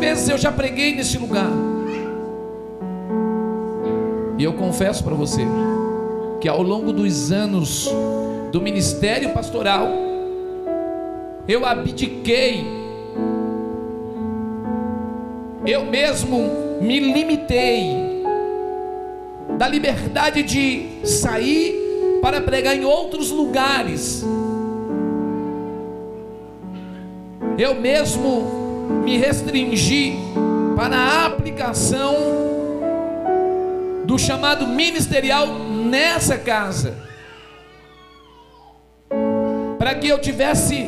Vezes 0.04 0.28
eu 0.28 0.38
já 0.38 0.52
preguei 0.52 0.94
nesse 0.94 1.18
lugar. 1.18 1.50
E 4.38 4.44
eu 4.44 4.52
confesso 4.54 5.02
para 5.02 5.16
você 5.16 5.42
que 6.42 6.50
ao 6.50 6.62
longo 6.62 6.92
dos 6.92 7.32
anos 7.32 7.90
do 8.52 8.60
ministério 8.60 9.30
pastoral, 9.30 9.88
eu 11.48 11.66
abdiquei, 11.66 12.66
eu 15.66 15.86
mesmo 15.86 16.50
me 16.82 17.00
limitei 17.00 18.26
da 19.58 19.70
liberdade 19.70 20.44
de 20.44 21.08
sair 21.08 22.20
para 22.22 22.42
pregar 22.42 22.76
em 22.76 22.84
outros 22.84 23.32
lugares. 23.32 24.26
Eu 27.58 27.76
mesmo 27.76 28.63
me 29.04 29.18
restringi 29.18 30.18
para 30.76 30.96
a 30.96 31.26
aplicação 31.26 32.16
do 34.06 34.18
chamado 34.18 34.68
ministerial 34.68 35.48
nessa 35.48 36.38
casa, 36.38 36.98
para 39.78 39.96
que 39.96 40.08
eu 40.08 40.20
tivesse 40.20 40.88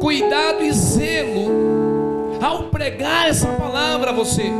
cuidado 0.00 0.62
e 0.62 0.72
zelo 0.72 2.38
ao 2.40 2.64
pregar 2.64 3.28
essa 3.28 3.48
palavra 3.48 4.10
a 4.10 4.12
você. 4.12 4.50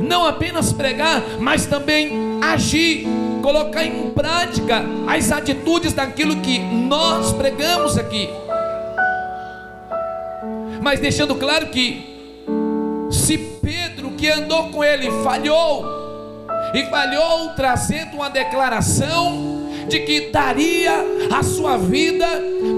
Não 0.00 0.24
apenas 0.24 0.72
pregar, 0.72 1.22
mas 1.38 1.66
também 1.66 2.38
agir, 2.42 3.06
colocar 3.42 3.84
em 3.84 4.10
prática 4.10 4.84
as 5.06 5.30
atitudes 5.30 5.92
daquilo 5.92 6.36
que 6.36 6.58
nós 6.58 7.32
pregamos 7.32 7.96
aqui. 7.96 8.28
Mas 10.80 11.00
deixando 11.00 11.34
claro 11.34 11.68
que 11.68 12.02
se 13.10 13.38
Pedro 13.38 14.12
que 14.12 14.28
andou 14.28 14.70
com 14.70 14.82
ele 14.82 15.10
falhou, 15.22 16.00
e 16.74 16.84
falhou 16.84 17.50
trazendo 17.50 18.16
uma 18.16 18.30
declaração 18.30 19.68
de 19.88 20.00
que 20.00 20.30
daria 20.30 20.92
a 21.32 21.42
sua 21.42 21.76
vida 21.76 22.26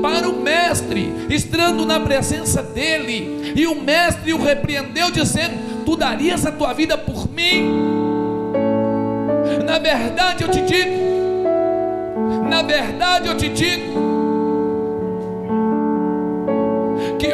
para 0.01 0.29
o 0.29 0.41
mestre, 0.41 1.13
estando 1.29 1.85
na 1.85 2.01
presença 2.01 2.63
dele, 2.63 3.53
e 3.55 3.67
o 3.67 3.75
mestre 3.75 4.33
o 4.33 4.43
repreendeu, 4.43 5.11
dizendo: 5.11 5.85
Tu 5.85 5.97
darias 5.97 6.47
a 6.47 6.53
tua 6.53 6.73
vida 6.73 6.97
por 6.97 7.29
mim. 7.29 7.71
Na 9.67 9.79
verdade 9.79 10.45
eu 10.45 10.49
te 10.49 10.61
digo, 10.63 10.91
na 12.49 12.63
verdade 12.63 13.29
eu 13.29 13.37
te 13.37 13.49
digo, 13.49 14.12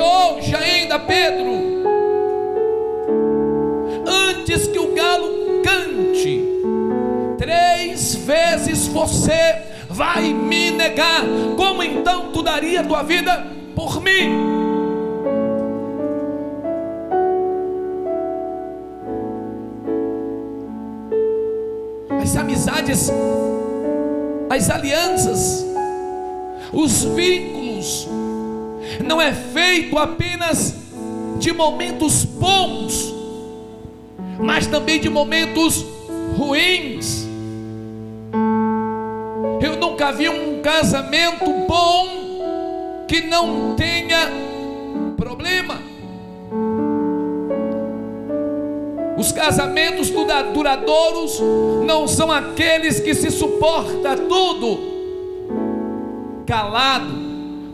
hoje 0.00 0.54
ainda, 0.54 0.98
Pedro, 0.98 1.46
antes 4.06 4.66
que 4.66 4.78
o 4.78 4.94
galo 4.94 5.62
cante, 5.62 6.42
três 7.36 8.14
vezes 8.14 8.86
você 8.86 9.62
vai 9.88 10.32
me 10.32 10.70
negar. 10.70 11.22
Como 11.56 11.82
então 11.82 12.30
tu 12.32 12.42
daria 12.42 12.84
tua 12.84 13.02
vida 13.02 13.46
por 13.74 14.00
mim? 14.02 14.48
As 22.20 22.36
amizades, 22.36 23.10
as 24.50 24.70
alianças, 24.70 25.64
os 26.72 27.04
vínculos, 27.04 28.08
não 29.04 29.20
é 29.20 29.32
feito 29.32 29.98
apenas 29.98 30.74
de 31.38 31.52
momentos 31.52 32.24
bons, 32.24 33.14
mas 34.38 34.66
também 34.66 35.00
de 35.00 35.08
momentos 35.08 35.84
ruins. 36.36 37.26
Eu 39.60 39.76
nunca 39.76 40.12
vi 40.12 40.28
um 40.28 40.60
casamento 40.62 41.44
bom 41.66 43.04
que 43.06 43.22
não 43.22 43.74
tenha 43.74 44.30
problema. 45.16 45.78
Os 49.16 49.32
casamentos 49.32 50.10
duradouros 50.54 51.40
não 51.84 52.06
são 52.06 52.30
aqueles 52.30 53.00
que 53.00 53.14
se 53.14 53.30
suporta 53.30 54.16
tudo 54.16 54.98
calado, 56.46 57.27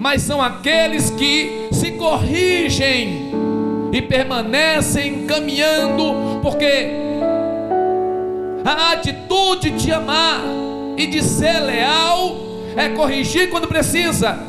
mas 0.05 0.21
são 0.21 0.43
aqueles 0.43 1.09
que 1.09 1.71
se 1.73 1.93
corrigem 1.93 3.33
e 3.91 4.03
permanecem 4.03 5.25
caminhando, 5.25 6.41
porque 6.43 6.91
a 8.63 8.93
atitude 8.93 9.71
de 9.71 9.91
amar 9.91 10.43
e 10.99 11.07
de 11.07 11.23
ser 11.23 11.59
leal 11.59 12.37
é 12.77 12.91
corrigir 12.91 13.49
quando 13.49 13.67
precisa 13.67 14.41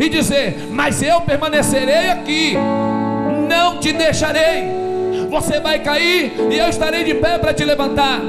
e 0.00 0.08
dizer: 0.08 0.66
Mas 0.72 1.00
eu 1.00 1.20
permanecerei 1.20 2.10
aqui, 2.10 2.54
não 3.48 3.78
te 3.78 3.92
deixarei. 3.92 4.64
Você 5.30 5.60
vai 5.60 5.78
cair 5.78 6.32
e 6.50 6.58
eu 6.58 6.68
estarei 6.68 7.04
de 7.04 7.14
pé 7.14 7.38
para 7.38 7.54
te 7.54 7.64
levantar. 7.64 8.20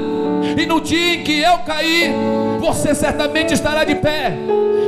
E 0.56 0.64
no 0.66 0.80
dia 0.80 1.16
em 1.16 1.24
que 1.24 1.40
eu 1.40 1.58
cair, 1.58 2.12
você 2.58 2.94
certamente 2.94 3.54
estará 3.54 3.84
de 3.84 3.94
pé 3.94 4.36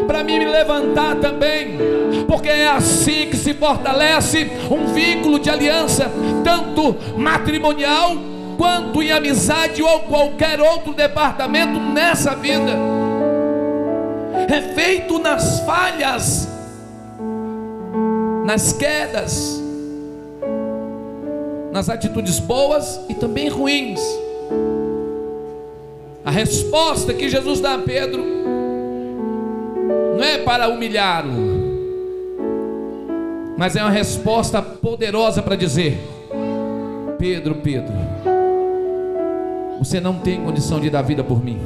para 0.07 0.25
me 0.25 0.45
levantar 0.45 1.17
também, 1.17 1.79
porque 2.27 2.49
é 2.49 2.69
assim 2.69 3.29
que 3.31 3.37
se 3.37 3.55
fortalece 3.55 4.51
um 4.71 4.93
vínculo 4.93 5.39
de 5.39 5.49
aliança, 5.49 6.11
tanto 6.43 6.97
matrimonial 7.17 8.17
quanto 8.59 9.03
em 9.03 9.13
amizade 9.13 9.83
ou 9.83 10.01
qualquer 10.01 10.61
outro 10.61 10.93
departamento 10.93 11.79
nessa 11.79 12.35
vida. 12.35 12.73
É 14.49 14.75
feito 14.75 15.19
nas 15.19 15.61
falhas, 15.61 16.49
nas 18.45 18.73
quedas, 18.73 19.63
nas 21.71 21.89
atitudes 21.89 22.41
boas 22.41 23.01
e 23.09 23.15
também 23.15 23.49
ruins. 23.49 24.01
A 26.31 26.33
resposta 26.33 27.13
que 27.13 27.29
Jesus 27.29 27.59
dá 27.59 27.75
a 27.75 27.79
Pedro 27.79 28.25
não 30.17 30.23
é 30.23 30.39
para 30.39 30.69
humilhá-lo, 30.69 31.33
mas 33.59 33.75
é 33.75 33.83
uma 33.83 33.91
resposta 33.91 34.63
poderosa 34.63 35.43
para 35.43 35.57
dizer: 35.57 35.99
Pedro, 37.19 37.57
Pedro, 37.57 37.93
você 39.81 39.99
não 39.99 40.21
tem 40.21 40.41
condição 40.41 40.79
de 40.79 40.89
dar 40.89 41.03
vida 41.03 41.25
por 41.25 41.45
mim. 41.45 41.59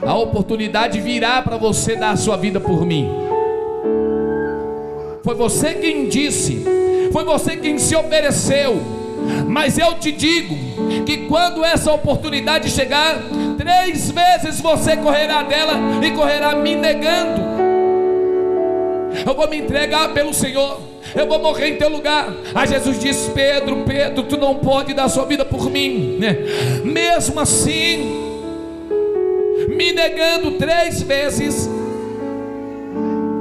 A 0.00 0.16
oportunidade 0.16 1.02
virá 1.02 1.42
para 1.42 1.58
você 1.58 1.94
dar 1.94 2.12
a 2.12 2.16
sua 2.16 2.38
vida 2.38 2.58
por 2.58 2.86
mim. 2.86 3.06
Foi 5.22 5.34
você 5.34 5.74
quem 5.74 6.08
disse, 6.08 6.64
foi 7.12 7.22
você 7.22 7.54
quem 7.58 7.78
se 7.78 7.94
ofereceu. 7.94 8.93
Mas 9.48 9.78
eu 9.78 9.94
te 9.94 10.12
digo 10.12 10.56
que 11.04 11.18
quando 11.28 11.64
essa 11.64 11.92
oportunidade 11.92 12.70
chegar, 12.70 13.18
três 13.56 14.10
vezes 14.10 14.60
você 14.60 14.96
correrá 14.96 15.42
dela 15.42 15.74
e 16.02 16.10
correrá 16.10 16.54
me 16.56 16.74
negando. 16.74 17.42
Eu 19.26 19.34
vou 19.34 19.48
me 19.48 19.58
entregar 19.58 20.12
pelo 20.12 20.34
Senhor. 20.34 20.80
Eu 21.14 21.26
vou 21.26 21.38
morrer 21.38 21.68
em 21.68 21.76
teu 21.76 21.88
lugar. 21.88 22.32
Aí 22.54 22.66
Jesus 22.66 22.98
diz: 22.98 23.30
Pedro, 23.32 23.84
Pedro, 23.86 24.24
tu 24.24 24.36
não 24.36 24.56
pode 24.56 24.92
dar 24.92 25.08
sua 25.08 25.24
vida 25.24 25.44
por 25.44 25.70
mim. 25.70 26.18
Mesmo 26.82 27.38
assim, 27.38 28.24
me 29.68 29.92
negando 29.92 30.52
três 30.52 31.00
vezes, 31.02 31.70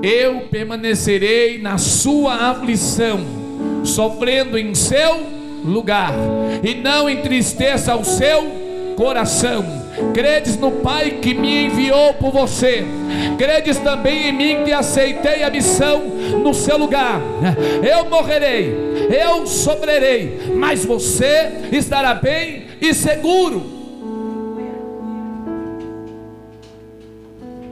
eu 0.04 0.42
permanecerei 0.52 1.58
na 1.60 1.78
sua 1.78 2.52
aflição, 2.52 3.22
sofrendo 3.84 4.58
em 4.58 4.76
seu 4.76 5.33
lugar, 5.64 6.14
e 6.64 6.76
não 6.76 7.10
entristeça 7.10 7.96
o 7.96 8.04
seu 8.04 8.64
coração. 8.96 9.84
Credes 10.14 10.58
no 10.58 10.72
Pai 10.72 11.20
que 11.22 11.34
me 11.34 11.66
enviou 11.66 12.16
por 12.16 12.32
você, 12.32 12.84
credes 13.38 13.78
também 13.78 14.30
em 14.30 14.32
mim 14.32 14.64
que 14.66 14.74
aceitei 14.74 15.44
a 15.44 15.50
missão 15.50 16.02
no 16.44 16.54
seu 16.54 16.78
lugar. 16.78 17.22
Eu 17.88 18.10
morrerei, 18.10 18.76
eu 19.10 19.46
sofrerei, 19.46 20.54
mas 20.56 20.84
você 20.84 21.70
estará 21.72 22.16
bem 22.16 22.66
e 22.82 22.94
seguro. 22.94 23.72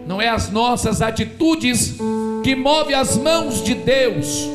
Não 0.06 0.22
é 0.22 0.30
as 0.30 0.52
nossas 0.52 1.02
atitudes 1.02 1.96
que 2.44 2.56
move 2.56 2.94
as 2.94 3.18
mãos 3.18 3.64
de 3.64 3.74
Deus. 3.74 4.50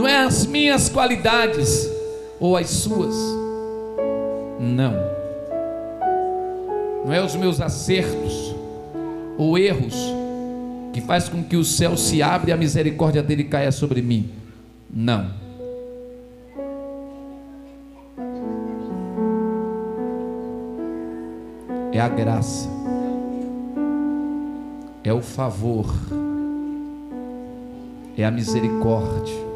Não 0.00 0.08
é 0.08 0.16
as 0.16 0.46
minhas 0.46 0.88
qualidades 0.88 1.86
ou 2.40 2.56
as 2.56 2.70
suas. 2.70 3.14
Não. 4.58 4.94
Não 7.04 7.12
é 7.12 7.22
os 7.22 7.36
meus 7.36 7.60
acertos 7.60 8.56
ou 9.36 9.58
erros 9.58 9.94
que 10.94 11.02
faz 11.02 11.28
com 11.28 11.44
que 11.44 11.54
o 11.54 11.62
céu 11.62 11.98
se 11.98 12.22
abra 12.22 12.48
e 12.48 12.52
a 12.54 12.56
misericórdia 12.56 13.22
dele 13.22 13.44
caia 13.44 13.70
sobre 13.70 14.00
mim. 14.00 14.30
Não. 14.90 15.30
É 21.92 22.00
a 22.00 22.08
graça 22.08 22.70
é 25.04 25.12
o 25.12 25.20
favor, 25.20 25.94
é 28.16 28.24
a 28.24 28.30
misericórdia 28.30 29.49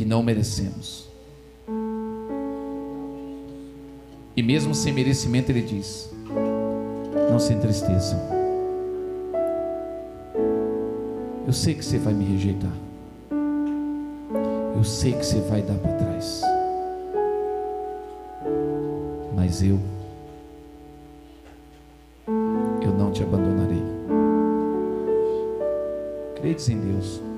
que 0.00 0.04
não 0.06 0.22
merecemos. 0.22 1.10
E 4.34 4.42
mesmo 4.42 4.74
sem 4.74 4.94
merecimento, 4.94 5.52
Ele 5.52 5.60
diz: 5.60 6.10
Não 7.30 7.38
se 7.38 7.52
entristeçam. 7.52 8.18
Eu 11.46 11.52
sei 11.52 11.74
que 11.74 11.84
você 11.84 11.98
vai 11.98 12.14
me 12.14 12.24
rejeitar. 12.24 12.72
Eu 14.74 14.82
sei 14.84 15.12
que 15.12 15.22
você 15.22 15.38
vai 15.40 15.60
dar 15.60 15.74
para 15.74 15.92
trás. 15.92 16.40
Mas 19.36 19.62
eu 19.62 19.78
não 22.96 23.12
te 23.12 23.22
abandonarei. 23.22 23.82
Credes 26.36 26.70
em 26.70 26.80
Deus. 26.80 27.29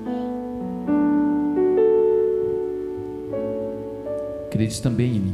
Credes 4.63 4.79
também 4.79 5.17
em 5.17 5.19
mim. 5.19 5.33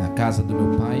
Na 0.00 0.08
casa 0.08 0.42
do 0.42 0.54
meu 0.54 0.76
pai 0.76 1.00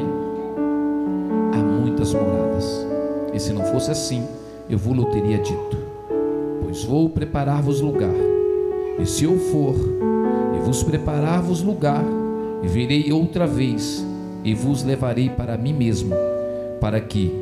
há 1.52 1.56
muitas 1.56 2.14
moradas. 2.14 2.86
E 3.34 3.40
se 3.40 3.52
não 3.52 3.64
fosse 3.64 3.90
assim, 3.90 4.24
eu 4.70 4.78
vou-lhe 4.78 5.04
teria 5.06 5.38
dito: 5.38 5.78
Pois 6.62 6.84
vou 6.84 7.10
preparar-vos 7.10 7.80
lugar. 7.80 8.14
E 9.00 9.04
se 9.04 9.24
eu 9.24 9.36
for 9.36 9.74
e 10.54 10.60
vos 10.60 10.84
preparar-vos 10.84 11.60
lugar, 11.60 12.04
virei 12.62 13.10
outra 13.12 13.48
vez 13.48 14.06
e 14.44 14.54
vos 14.54 14.84
levarei 14.84 15.28
para 15.28 15.58
mim 15.58 15.72
mesmo, 15.72 16.14
para 16.80 17.00
que, 17.00 17.34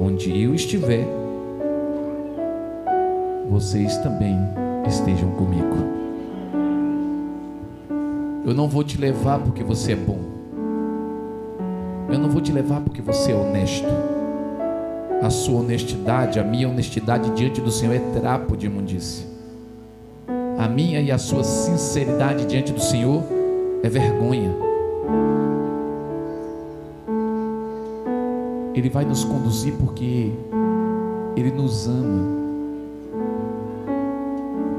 onde 0.00 0.30
eu 0.42 0.54
estiver, 0.54 1.06
vocês 3.50 3.98
também 3.98 4.34
estejam 4.86 5.30
comigo. 5.32 6.07
Eu 8.48 8.54
não 8.54 8.66
vou 8.66 8.82
te 8.82 8.96
levar 8.96 9.38
porque 9.40 9.62
você 9.62 9.92
é 9.92 9.94
bom. 9.94 10.20
Eu 12.08 12.18
não 12.18 12.30
vou 12.30 12.40
te 12.40 12.50
levar 12.50 12.80
porque 12.80 13.02
você 13.02 13.30
é 13.30 13.34
honesto. 13.34 13.86
A 15.20 15.28
sua 15.28 15.60
honestidade, 15.60 16.40
a 16.40 16.44
minha 16.44 16.66
honestidade 16.66 17.28
diante 17.32 17.60
do 17.60 17.70
Senhor 17.70 17.94
é 17.94 17.98
trapo 18.18 18.56
de 18.56 18.64
imundície. 18.64 19.26
A 20.58 20.66
minha 20.66 20.98
e 20.98 21.12
a 21.12 21.18
sua 21.18 21.44
sinceridade 21.44 22.46
diante 22.46 22.72
do 22.72 22.80
Senhor 22.80 23.22
é 23.82 23.88
vergonha. 23.90 24.50
Ele 28.74 28.88
vai 28.88 29.04
nos 29.04 29.24
conduzir 29.24 29.74
porque 29.74 30.32
Ele 31.36 31.50
nos 31.50 31.86
ama. 31.86 32.38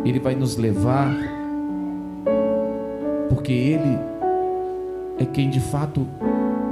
Ele 0.03 0.19
vai 0.19 0.33
nos 0.33 0.57
levar 0.57 1.38
porque 3.29 3.53
Ele 3.53 3.97
é 5.19 5.25
quem 5.25 5.49
de 5.49 5.59
fato, 5.59 6.05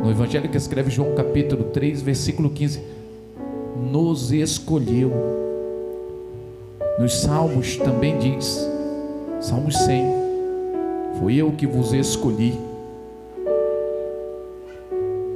no 0.03 0.09
Evangelho 0.09 0.49
que 0.49 0.57
escreve 0.57 0.89
João 0.89 1.13
capítulo 1.15 1.65
3, 1.65 2.01
versículo 2.01 2.49
15, 2.49 2.81
nos 3.91 4.31
escolheu. 4.31 5.11
Nos 6.99 7.21
Salmos 7.21 7.77
também 7.77 8.17
diz, 8.17 8.67
Salmos 9.39 9.77
100, 9.77 10.05
foi 11.19 11.35
eu 11.35 11.51
que 11.51 11.67
vos 11.67 11.93
escolhi, 11.93 12.57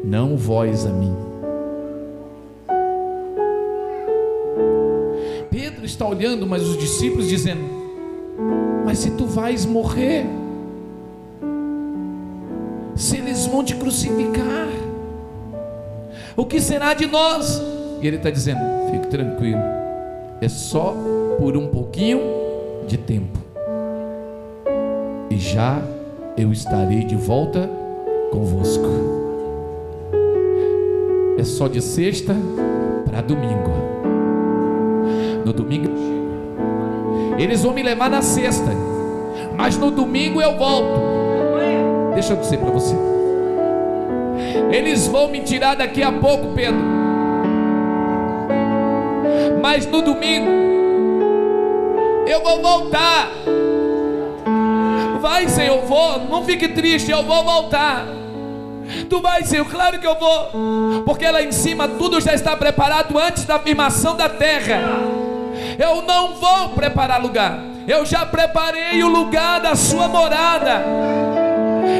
não 0.04 0.36
vós 0.36 0.86
a 0.86 0.90
mim. 0.90 1.32
está 6.02 6.08
olhando, 6.08 6.48
mas 6.48 6.64
os 6.64 6.78
discípulos 6.78 7.28
dizendo: 7.28 7.62
Mas 8.86 9.00
se 9.00 9.12
tu 9.12 9.26
vais 9.26 9.66
morrer, 9.66 10.26
vão 13.62 13.64
te 13.64 13.76
crucificar, 13.76 14.68
o 16.36 16.46
que 16.46 16.60
será 16.60 16.96
de 16.96 17.06
nós? 17.06 17.62
E 18.02 18.08
ele 18.08 18.18
está 18.18 18.32
dizendo: 18.32 18.60
Fique 18.92 19.08
tranquilo, 19.08 19.62
é 20.42 20.50
só 20.50 20.96
por 21.38 21.56
um 21.56 21.68
pouquinho 21.68 22.22
de 22.88 22.98
tempo, 22.98 23.38
e 25.30 25.38
já 25.38 25.80
eu 26.36 26.52
estarei 26.52 27.04
de 27.04 27.16
volta 27.16 27.70
convosco. 28.32 28.90
É 31.38 31.44
só 31.44 31.68
de 31.68 31.82
sexta 31.82 32.36
para 33.06 33.22
domingo 33.22 33.72
no 35.46 35.54
domingo 35.54 35.90
eles 37.38 37.64
vão 37.64 37.74
me 37.74 37.82
levar 37.82 38.10
na 38.10 38.22
sexta, 38.22 38.70
mas 39.58 39.76
no 39.76 39.90
domingo 39.90 40.40
eu 40.40 40.56
volto. 40.58 41.02
Deixa 42.14 42.34
eu 42.34 42.38
dizer 42.38 42.60
para 42.60 42.70
você. 42.70 43.11
Eles 44.72 45.08
vão 45.08 45.30
me 45.30 45.42
tirar 45.42 45.76
daqui 45.76 46.02
a 46.02 46.12
pouco, 46.12 46.54
Pedro. 46.54 46.82
Mas 49.62 49.86
no 49.86 50.02
domingo 50.02 50.50
eu 52.28 52.42
vou 52.42 52.62
voltar. 52.62 53.30
Vai, 55.20 55.48
Senhor, 55.48 55.78
eu 55.78 55.86
vou. 55.86 56.20
Não 56.30 56.44
fique 56.44 56.68
triste, 56.68 57.12
eu 57.12 57.24
vou 57.24 57.44
voltar. 57.44 58.06
Tu 59.10 59.22
vai, 59.22 59.44
Senhor, 59.44 59.66
claro 59.66 60.00
que 60.00 60.08
eu 60.08 60.16
vou. 60.16 61.04
Porque 61.06 61.30
lá 61.30 61.42
em 61.42 61.52
cima 61.52 61.88
tudo 61.88 62.20
já 62.20 62.34
está 62.34 62.56
preparado 62.56 63.18
antes 63.18 63.46
da 63.46 63.56
afirmação 63.56 64.16
da 64.16 64.28
terra. 64.28 64.82
Eu 65.78 66.02
não 66.02 66.36
vou 66.36 66.70
preparar 66.70 67.22
lugar. 67.22 67.60
Eu 67.88 68.06
já 68.06 68.26
preparei 68.26 69.04
o 69.04 69.08
lugar 69.08 69.60
da 69.60 69.76
sua 69.76 70.08
morada. 70.08 70.84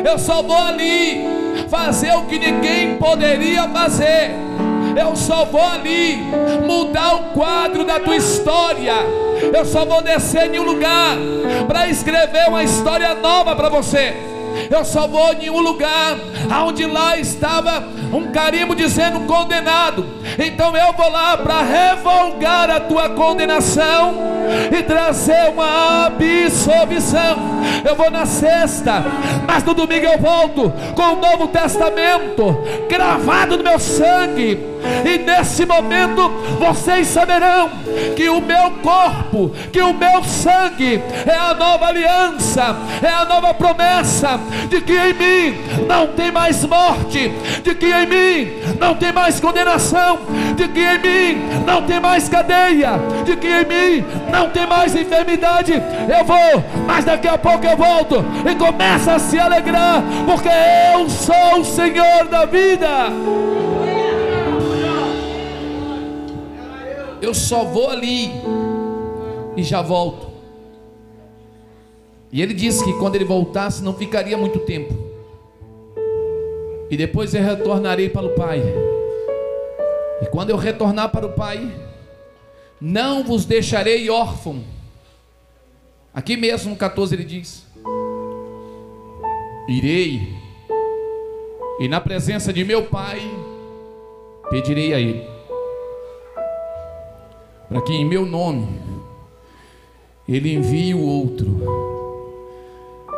Eu 0.06 0.18
só 0.18 0.42
vou 0.42 0.58
ali 0.58 1.31
fazer 1.70 2.14
o 2.14 2.24
que 2.24 2.38
ninguém 2.38 2.98
poderia 2.98 3.68
fazer. 3.70 4.32
Eu 5.00 5.16
só 5.16 5.46
vou 5.46 5.62
ali 5.62 6.18
mudar 6.66 7.16
o 7.16 7.20
quadro 7.34 7.86
da 7.86 8.00
tua 8.00 8.16
história. 8.16 8.94
Eu 9.54 9.66
só 9.66 9.86
vou 9.86 10.02
descer 10.02 10.54
em 10.54 10.60
um 10.60 10.64
lugar 10.64 11.18
para 11.68 11.88
escrever 11.88 12.48
uma 12.48 12.64
história 12.64 13.14
nova 13.16 13.56
para 13.56 13.70
você. 13.70 14.14
Eu 14.70 14.84
só 14.84 15.08
vou 15.08 15.34
em 15.34 15.50
um 15.50 15.60
lugar 15.60 16.18
aonde 16.50 16.86
lá 16.86 17.18
estava 17.18 17.84
um 18.14 18.32
carimbo 18.32 18.76
dizendo 18.76 19.22
condenado. 19.22 20.06
Então 20.38 20.76
eu 20.76 20.94
vou 20.94 21.10
lá 21.10 21.38
para 21.38 21.62
revogar 21.62 22.70
a 22.70 22.80
tua 22.80 23.10
condenação 23.10 24.16
e 24.78 24.84
trazer 24.84 25.50
uma 25.50 26.08
absolvição. 26.08 27.51
Eu 27.86 27.96
vou 27.96 28.10
na 28.12 28.26
sexta, 28.26 29.04
mas 29.48 29.64
no 29.64 29.74
domingo 29.74 30.06
eu 30.06 30.18
volto 30.18 30.72
com 30.96 31.02
o 31.02 31.16
Novo 31.16 31.48
Testamento 31.48 32.58
gravado 32.90 33.58
no 33.58 33.64
meu 33.64 33.80
sangue. 33.80 34.72
E 35.06 35.18
nesse 35.20 35.66
momento 35.66 36.30
vocês 36.60 37.08
saberão 37.08 37.70
que 38.16 38.30
o 38.30 38.42
meu 38.42 38.72
corpo, 38.84 39.52
que 39.72 39.80
o 39.80 39.94
meu 39.94 40.24
sangue 40.24 41.02
é 41.26 41.36
a 41.36 41.54
nova 41.54 41.88
aliança, 41.88 42.76
é 43.02 43.08
a 43.08 43.26
nova 43.26 43.54
promessa 43.54 44.40
de 44.70 44.82
que 44.82 44.94
em 44.94 45.14
mim 45.14 45.58
não 45.88 46.08
tem 46.08 46.32
mais 46.32 46.66
morte, 46.66 47.32
de 47.64 47.76
que 47.76 47.86
em 47.86 48.08
mim 48.08 48.52
não 48.80 48.96
tem 48.96 49.12
mais 49.12 49.40
condenação, 49.40 50.20
de 50.56 50.68
que 50.68 50.80
em 50.80 51.00
mim 51.00 51.64
não 51.66 51.84
tem 51.84 52.00
mais 52.00 52.28
cadeia, 52.28 52.94
de 53.24 53.36
que 53.36 53.48
em 53.48 53.66
mim 53.66 54.06
não 54.32 54.50
tem 54.50 54.66
mais 54.66 54.96
enfermidade. 54.96 55.74
Eu 55.74 56.26
vou, 56.26 56.64
mas 56.88 57.06
daqui 57.06 57.28
a 57.28 57.38
pouco 57.38 57.51
eu 57.68 57.78
volto 57.78 58.16
e 58.50 58.56
começa 58.56 59.14
a 59.14 59.20
se 59.20 59.40
alegrar, 59.40 60.04
porque 60.26 60.50
eu 60.94 61.10
sou 61.10 61.60
o 61.60 61.66
Senhor 61.66 62.28
da 62.30 62.46
vida. 62.46 62.88
Eu 67.22 67.34
só 67.34 67.64
vou 67.64 67.90
ali 67.90 68.32
e 69.56 69.64
já 69.64 69.82
volto. 69.82 70.32
E 72.32 72.42
ele 72.42 72.54
disse 72.54 72.84
que 72.84 72.94
quando 72.94 73.16
ele 73.16 73.26
voltasse 73.26 73.84
não 73.84 73.94
ficaria 73.94 74.38
muito 74.38 74.60
tempo. 74.60 74.94
E 76.90 76.98
depois 76.98 77.34
eu 77.34 77.44
retornarei 77.44 78.10
para 78.10 78.26
o 78.26 78.36
Pai. 78.36 78.62
E 80.22 80.26
quando 80.28 80.50
eu 80.50 80.58
retornar 80.58 81.10
para 81.10 81.26
o 81.26 81.34
Pai, 81.34 81.72
não 82.80 83.24
vos 83.24 83.46
deixarei 83.46 84.10
órfão. 84.10 84.64
Aqui 86.14 86.36
mesmo 86.36 86.72
no 86.72 86.76
14 86.76 87.16
ele 87.16 87.24
diz: 87.24 87.66
Irei, 89.70 90.36
e 91.80 91.88
na 91.88 92.02
presença 92.02 92.52
de 92.52 92.66
meu 92.66 92.84
Pai, 92.88 93.22
pedirei 94.50 94.94
a 94.94 95.00
Ele, 95.00 95.26
para 97.70 97.82
que 97.82 97.94
em 97.94 98.04
meu 98.06 98.26
nome 98.26 98.68
Ele 100.28 100.54
envie 100.54 100.94
o 100.94 101.02
outro 101.02 101.48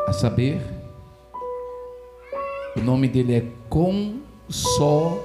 a 0.08 0.14
saber, 0.14 0.62
o 2.78 2.82
nome 2.82 3.08
dele 3.08 3.36
é 3.36 3.44
Consolador. 3.70 5.24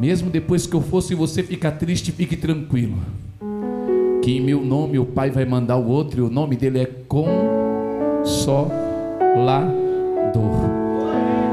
Mesmo 0.00 0.30
depois 0.30 0.66
que 0.66 0.74
eu 0.74 0.80
fosse 0.80 1.14
você 1.14 1.42
ficar 1.42 1.72
triste, 1.72 2.10
fique 2.10 2.34
tranquilo. 2.34 2.96
Que 4.22 4.38
em 4.38 4.40
meu 4.40 4.62
nome 4.62 4.98
o 4.98 5.04
Pai 5.04 5.30
vai 5.30 5.44
mandar 5.44 5.76
o 5.76 5.86
outro, 5.86 6.20
e 6.20 6.22
o 6.22 6.30
nome 6.30 6.56
dele 6.56 6.78
é 6.78 6.86
Consolador. 7.06 7.50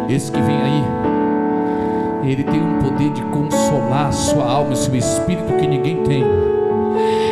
Esse 0.10 0.32
que 0.32 0.40
vem 0.40 0.56
aí, 0.56 0.84
ele 2.32 2.46
tem 2.46 2.62
um 2.62 2.80
poder 2.80 3.12
de 3.12 3.22
consolar 3.24 4.08
a 4.08 4.12
sua 4.14 4.50
alma 4.50 4.72
e 4.72 4.78
seu 4.78 4.96
espírito 4.96 5.58
que 5.60 5.68
ninguém 5.68 6.02
tem. 6.04 6.24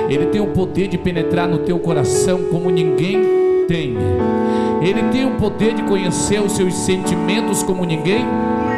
Ele 0.09 0.25
tem 0.25 0.41
o 0.41 0.47
poder 0.47 0.89
de 0.89 0.97
penetrar 0.97 1.47
no 1.47 1.59
teu 1.59 1.79
coração 1.79 2.43
como 2.51 2.69
ninguém 2.69 3.65
tem. 3.69 3.95
Ele 4.81 5.01
tem 5.13 5.25
o 5.25 5.35
poder 5.37 5.75
de 5.75 5.83
conhecer 5.83 6.41
os 6.41 6.51
seus 6.51 6.73
sentimentos 6.73 7.63
como 7.63 7.85
ninguém 7.85 8.25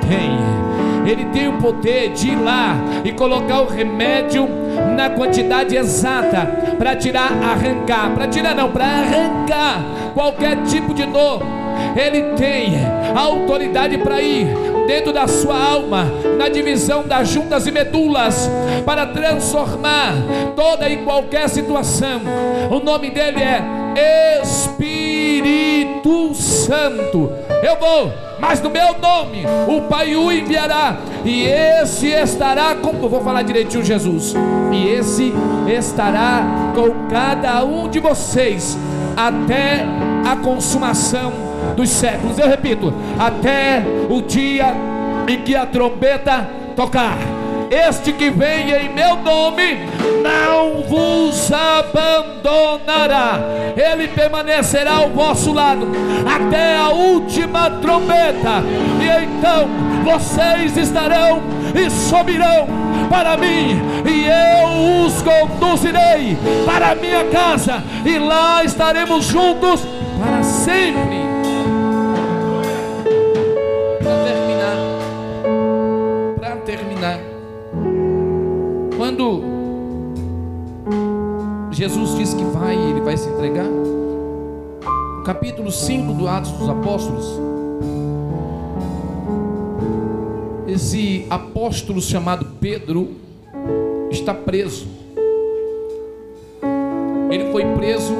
tem. 0.08 0.67
Ele 1.08 1.26
tem 1.26 1.48
o 1.48 1.54
poder 1.54 2.10
de 2.10 2.32
ir 2.32 2.36
lá 2.36 2.76
e 3.04 3.14
colocar 3.14 3.62
o 3.62 3.68
remédio 3.68 4.48
na 4.96 5.10
quantidade 5.10 5.76
exata 5.76 6.76
para 6.78 6.96
tirar, 6.96 7.32
arrancar, 7.32 8.12
para 8.14 8.28
tirar 8.28 8.54
não, 8.54 8.70
para 8.72 8.86
arrancar 8.86 9.82
qualquer 10.14 10.64
tipo 10.64 10.94
de 10.94 11.06
dor. 11.06 11.42
Ele 11.96 12.36
tem 12.36 12.76
a 13.16 13.20
autoridade 13.20 13.98
para 14.00 14.22
ir 14.22 14.48
dentro 14.88 15.14
da 15.14 15.28
sua 15.28 15.58
alma, 15.58 16.06
na 16.38 16.50
divisão 16.50 17.04
das 17.04 17.28
juntas 17.30 17.68
e 17.68 17.72
medulas, 17.72 18.50
para 18.86 19.06
transformar 19.06 20.14
toda 20.56 20.90
e 20.90 20.98
qualquer 20.98 21.48
situação. 21.50 22.22
O 22.72 22.80
nome 22.80 23.10
dele 23.12 23.42
é 23.42 24.42
Espírito 24.42 26.34
Santo. 26.34 27.32
Eu 27.64 27.78
vou, 27.80 28.14
mas 28.40 28.62
no 28.62 28.70
meu 28.70 28.98
nome 29.00 29.46
o 29.68 29.82
Pai 29.88 30.16
o 30.16 30.32
enviará, 30.32 30.98
e 31.24 31.44
esse 31.44 32.08
estará 32.08 32.76
com. 32.76 32.94
Vou 33.08 33.22
falar 33.22 33.42
direitinho, 33.44 33.84
Jesus. 33.84 34.34
E 34.72 34.88
esse 34.88 35.34
estará 35.68 36.74
com 36.76 37.08
cada 37.10 37.64
um 37.64 37.88
de 37.88 38.00
vocês 38.00 38.78
até 39.16 39.86
a 40.30 40.36
consumação 40.36 41.32
dos 41.76 41.90
séculos. 41.90 42.38
Eu 42.38 42.48
repito, 42.48 42.94
até 43.18 43.84
o 44.10 44.22
dia 44.22 44.74
em 45.28 45.42
que 45.42 45.56
a 45.56 45.66
trombeta 45.66 46.48
tocar. 46.76 47.18
Este 47.70 48.14
que 48.14 48.30
vem 48.30 48.72
em 48.72 48.94
meu 48.94 49.18
nome 49.18 49.80
não 50.24 50.82
vos 50.84 51.52
abandonará, 51.52 53.40
ele 53.76 54.08
permanecerá 54.08 54.96
ao 54.96 55.10
vosso 55.10 55.54
lado 55.54 55.88
até 56.26 56.78
a 56.78 56.90
última 56.90 57.70
trombeta, 57.70 58.64
e 59.02 59.24
então 59.24 59.68
vocês 60.04 60.78
estarão 60.78 61.42
e 61.76 61.90
subirão 61.90 62.68
para 63.10 63.36
mim, 63.38 63.82
e 64.06 64.26
eu 64.26 65.06
os 65.06 65.22
conduzirei 65.22 66.38
para 66.66 66.96
minha 66.96 67.26
casa, 67.26 67.84
e 68.06 68.18
lá 68.18 68.64
estaremos 68.64 69.26
juntos 69.26 69.86
para 70.20 70.44
sempre. 70.44 71.28
Quando 79.18 79.42
Jesus 81.72 82.16
diz 82.16 82.36
que 82.36 82.44
vai, 82.44 82.76
ele 82.76 83.02
vai 83.02 83.18
se 83.18 83.28
entregar. 83.28 83.66
No 83.66 85.24
capítulo 85.24 85.72
5 85.72 86.14
do 86.14 86.28
Atos 86.28 86.52
dos 86.52 86.70
Apóstolos, 86.70 87.26
esse 90.68 91.26
apóstolo 91.32 92.00
chamado 92.00 92.46
Pedro 92.62 93.16
está 94.12 94.36
preso. 94.36 94.88
Ele 97.32 97.52
foi 97.52 97.66
preso 97.74 98.14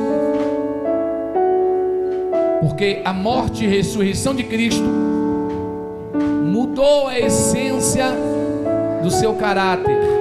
porque 2.60 3.04
a 3.06 3.14
morte 3.14 3.66
e 3.66 3.68
ressurreição 3.68 4.34
de 4.34 4.44
Cristo 4.44 4.90
mudou 6.44 7.08
a 7.08 7.20
essência 7.20 8.08
do 9.04 9.12
seu 9.12 9.36
caráter. 9.36 10.17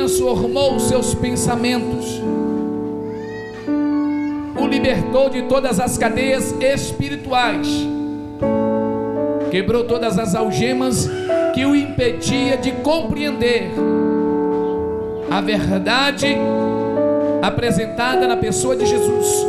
Transformou 0.00 0.76
os 0.76 0.84
seus 0.84 1.12
pensamentos, 1.12 2.22
o 4.58 4.66
libertou 4.66 5.28
de 5.28 5.42
todas 5.42 5.78
as 5.78 5.98
cadeias 5.98 6.54
espirituais, 6.58 7.68
quebrou 9.50 9.84
todas 9.84 10.18
as 10.18 10.34
algemas 10.34 11.06
que 11.52 11.66
o 11.66 11.76
impedia 11.76 12.56
de 12.56 12.72
compreender 12.72 13.70
a 15.30 15.42
verdade 15.42 16.34
apresentada 17.42 18.26
na 18.26 18.38
pessoa 18.38 18.74
de 18.74 18.86
Jesus. 18.86 19.46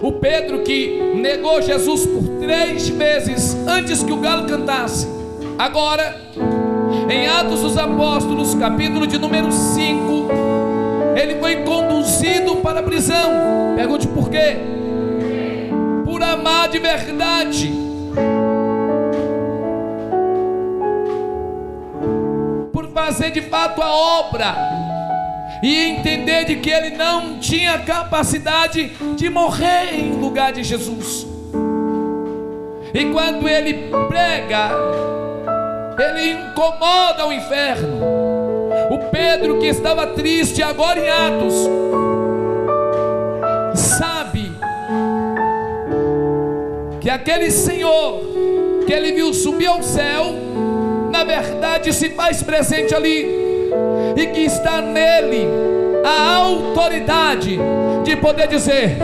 O 0.00 0.12
Pedro 0.12 0.60
que 0.60 1.00
negou 1.16 1.60
Jesus 1.60 2.06
por 2.06 2.22
três 2.38 2.88
vezes 2.90 3.56
antes 3.66 4.04
que 4.04 4.12
o 4.12 4.18
galo 4.18 4.46
cantasse, 4.46 5.08
agora 5.58 6.14
em 7.08 7.26
Atos 7.26 7.60
dos 7.60 7.78
Apóstolos, 7.78 8.54
capítulo 8.54 9.06
de 9.06 9.18
número 9.18 9.52
5, 9.52 10.28
ele 11.16 11.36
foi 11.36 11.56
conduzido 11.62 12.56
para 12.56 12.80
a 12.80 12.82
prisão. 12.82 13.30
Pergunte 13.76 14.08
por 14.08 14.28
quê? 14.28 14.56
Por 16.04 16.22
amar 16.22 16.68
de 16.68 16.78
verdade. 16.78 17.72
Por 22.72 22.88
fazer 22.88 23.30
de 23.30 23.42
fato 23.42 23.80
a 23.82 23.94
obra 23.94 24.56
e 25.62 25.90
entender 25.90 26.44
de 26.44 26.56
que 26.56 26.70
ele 26.70 26.96
não 26.96 27.38
tinha 27.38 27.78
capacidade 27.78 28.90
de 29.16 29.30
morrer 29.30 29.94
em 29.94 30.12
lugar 30.12 30.52
de 30.52 30.64
Jesus. 30.64 31.26
E 32.92 33.04
quando 33.06 33.48
ele 33.48 33.90
prega, 34.08 34.70
ele 35.98 36.32
incomoda 36.32 37.26
o 37.26 37.32
inferno. 37.32 38.00
O 38.90 38.98
Pedro 39.10 39.58
que 39.58 39.66
estava 39.66 40.06
triste 40.08 40.62
agora 40.62 41.00
em 41.00 41.08
Atos, 41.08 41.54
sabe 43.74 44.52
que 47.00 47.08
aquele 47.08 47.50
Senhor 47.50 48.20
que 48.86 48.92
ele 48.92 49.12
viu 49.12 49.34
subir 49.34 49.66
ao 49.66 49.82
céu, 49.82 50.26
na 51.10 51.24
verdade 51.24 51.92
se 51.92 52.10
faz 52.10 52.42
presente 52.42 52.94
ali, 52.94 53.26
e 54.16 54.26
que 54.28 54.40
está 54.40 54.80
nele 54.80 55.46
a 56.04 56.36
autoridade 56.36 57.58
de 58.04 58.16
poder 58.16 58.46
dizer: 58.46 58.96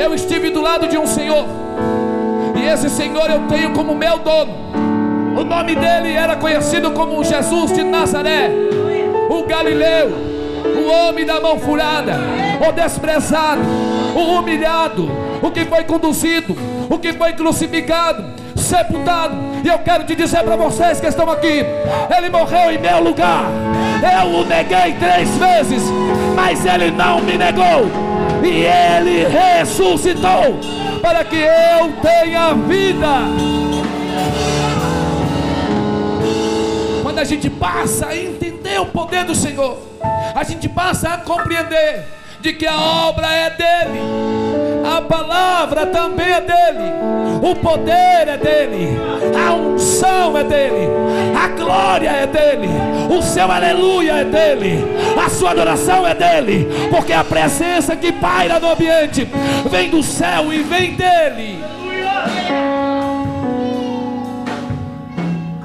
Eu 0.00 0.14
estive 0.14 0.50
do 0.50 0.60
lado 0.60 0.88
de 0.88 0.98
um 0.98 1.06
Senhor, 1.06 1.46
e 2.56 2.66
esse 2.66 2.90
Senhor 2.90 3.30
eu 3.30 3.46
tenho 3.48 3.72
como 3.72 3.94
meu 3.94 4.18
dono. 4.18 4.71
O 5.36 5.44
nome 5.44 5.74
dele 5.74 6.12
era 6.12 6.36
conhecido 6.36 6.90
como 6.90 7.24
Jesus 7.24 7.72
de 7.72 7.82
Nazaré, 7.82 8.50
o 9.30 9.44
Galileu, 9.44 10.10
o 10.64 10.90
homem 10.90 11.24
da 11.24 11.40
mão 11.40 11.58
furada, 11.58 12.18
o 12.68 12.72
desprezado, 12.72 13.62
o 14.14 14.38
humilhado, 14.38 15.10
o 15.42 15.50
que 15.50 15.64
foi 15.64 15.84
conduzido, 15.84 16.56
o 16.88 16.98
que 16.98 17.12
foi 17.14 17.32
crucificado, 17.32 18.24
sepultado. 18.56 19.34
E 19.64 19.68
eu 19.68 19.78
quero 19.78 20.04
te 20.04 20.14
dizer 20.14 20.42
para 20.42 20.56
vocês 20.56 21.00
que 21.00 21.06
estão 21.06 21.30
aqui: 21.30 21.64
Ele 22.16 22.30
morreu 22.30 22.70
em 22.70 22.78
meu 22.78 23.02
lugar. 23.02 23.44
Eu 24.02 24.40
o 24.40 24.44
neguei 24.44 24.94
três 24.98 25.28
vezes, 25.36 25.82
mas 26.34 26.64
Ele 26.64 26.90
não 26.90 27.20
me 27.20 27.38
negou. 27.38 27.86
E 28.42 28.64
Ele 28.66 29.26
ressuscitou 29.26 30.58
para 31.00 31.24
que 31.24 31.36
eu 31.36 31.92
tenha 32.02 32.54
vida. 32.54 33.81
Quando 37.12 37.20
a 37.20 37.24
gente 37.24 37.50
passa 37.50 38.06
a 38.06 38.16
entender 38.16 38.80
o 38.80 38.86
poder 38.86 39.26
do 39.26 39.34
Senhor, 39.34 39.78
a 40.34 40.42
gente 40.44 40.66
passa 40.66 41.10
a 41.10 41.18
compreender 41.18 42.06
de 42.40 42.54
que 42.54 42.66
a 42.66 42.74
obra 42.74 43.30
é 43.30 43.50
dele, 43.50 44.00
a 44.82 45.02
palavra 45.02 45.84
também 45.84 46.32
é 46.32 46.40
dele, 46.40 46.90
o 47.42 47.54
poder 47.54 48.28
é 48.28 48.38
dele, 48.38 48.98
a 49.38 49.52
unção 49.52 50.38
é 50.38 50.42
dele, 50.42 50.88
a 51.38 51.48
glória 51.48 52.08
é 52.08 52.26
dele, 52.26 52.68
o 53.14 53.20
seu 53.20 53.52
aleluia 53.52 54.12
é 54.12 54.24
dele, 54.24 54.82
a 55.22 55.28
sua 55.28 55.50
adoração 55.50 56.06
é 56.06 56.14
dele, 56.14 56.66
porque 56.90 57.12
a 57.12 57.22
presença 57.22 57.94
que 57.94 58.10
paira 58.10 58.58
no 58.58 58.72
ambiente 58.72 59.28
vem 59.70 59.90
do 59.90 60.02
céu 60.02 60.50
e 60.50 60.62
vem 60.62 60.94
dele. 60.94 61.61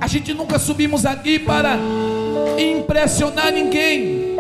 A 0.08 0.10
gente 0.10 0.34
nunca 0.34 0.58
subimos 0.58 1.06
aqui 1.06 1.38
para 1.38 1.78
impressionar 2.58 3.52
ninguém. 3.52 4.38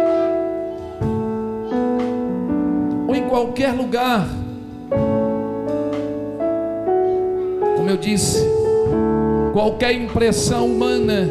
em 3.13 3.27
qualquer 3.27 3.73
lugar. 3.73 4.29
Como 7.75 7.89
eu 7.89 7.97
disse, 7.97 8.41
qualquer 9.51 9.91
impressão 9.91 10.67
humana 10.67 11.27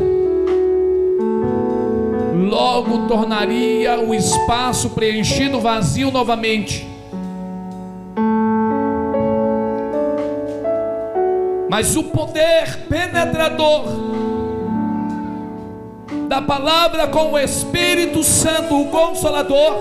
logo 2.34 3.08
tornaria 3.08 3.98
o 3.98 4.14
espaço 4.14 4.90
preenchido 4.90 5.60
vazio 5.60 6.10
novamente. 6.10 6.86
Mas 11.70 11.96
o 11.96 12.04
poder 12.04 12.86
penetrador 12.86 14.05
da 16.26 16.42
palavra 16.42 17.06
com 17.06 17.32
o 17.32 17.38
Espírito 17.38 18.22
Santo, 18.22 18.80
o 18.80 18.86
Consolador, 18.86 19.76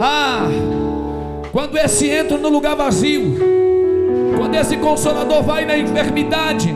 ah, 0.00 0.46
quando 1.52 1.76
esse 1.76 2.08
entra 2.08 2.38
no 2.38 2.48
lugar 2.48 2.76
vazio, 2.76 3.36
quando 4.36 4.54
esse 4.54 4.76
consolador 4.76 5.42
vai 5.42 5.64
na 5.64 5.76
enfermidade, 5.78 6.74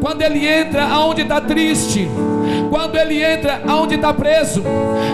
quando 0.00 0.22
ele 0.22 0.46
entra 0.46 0.84
aonde 0.84 1.22
está 1.22 1.40
triste, 1.40 2.08
quando 2.70 2.96
ele 2.96 3.22
entra 3.22 3.62
aonde 3.66 3.96
está 3.96 4.12
preso, 4.12 4.62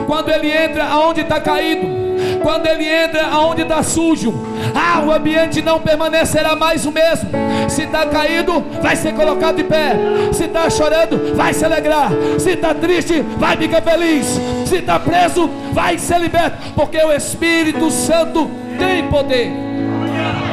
quando 0.06 0.30
ele 0.30 0.50
entra 0.50 0.84
aonde 0.84 1.22
está 1.22 1.40
caído, 1.40 2.01
quando 2.42 2.66
ele 2.66 2.86
entra 2.86 3.26
aonde 3.28 3.62
está 3.62 3.82
sujo, 3.82 4.34
ah, 4.74 5.02
o 5.06 5.12
ambiente 5.12 5.62
não 5.62 5.80
permanecerá 5.80 6.54
mais 6.56 6.84
o 6.84 6.92
mesmo. 6.92 7.30
Se 7.68 7.82
está 7.82 8.06
caído, 8.06 8.62
vai 8.82 8.96
ser 8.96 9.14
colocado 9.14 9.56
de 9.56 9.64
pé. 9.64 9.94
Se 10.32 10.44
está 10.44 10.68
chorando, 10.68 11.34
vai 11.34 11.54
se 11.54 11.64
alegrar. 11.64 12.10
Se 12.38 12.50
está 12.50 12.74
triste, 12.74 13.20
vai 13.38 13.56
ficar 13.56 13.82
feliz. 13.82 14.26
Se 14.66 14.76
está 14.76 14.98
preso, 14.98 15.48
vai 15.72 15.98
ser 15.98 16.18
liberto, 16.18 16.56
porque 16.74 16.98
o 16.98 17.12
Espírito 17.12 17.90
Santo 17.90 18.50
tem 18.78 19.08
poder. 19.08 19.50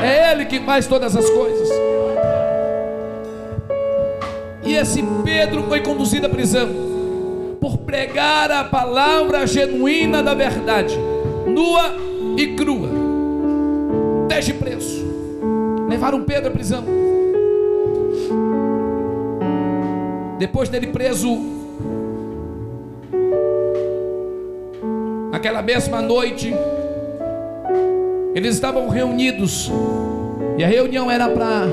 É 0.03 0.31
Ele 0.31 0.45
que 0.45 0.59
faz 0.61 0.87
todas 0.87 1.15
as 1.15 1.29
coisas. 1.29 1.69
E 4.63 4.75
esse 4.75 5.03
Pedro 5.23 5.63
foi 5.63 5.81
conduzido 5.81 6.27
à 6.27 6.29
prisão 6.29 6.69
por 7.59 7.77
pregar 7.79 8.51
a 8.51 8.63
palavra 8.63 9.45
genuína 9.45 10.23
da 10.23 10.33
verdade, 10.33 10.97
nua 11.49 11.95
e 12.37 12.55
crua. 12.55 12.89
Desde 14.27 14.53
preso. 14.53 15.05
Levaram 15.87 16.23
Pedro 16.23 16.49
à 16.49 16.51
prisão. 16.51 16.83
Depois 20.37 20.69
dele 20.69 20.87
preso, 20.87 21.37
naquela 25.31 25.61
mesma 25.61 26.01
noite, 26.01 26.53
eles 28.33 28.55
estavam 28.55 28.87
reunidos 28.87 29.69
e 30.57 30.63
a 30.63 30.67
reunião 30.67 31.11
era 31.11 31.27
para 31.27 31.65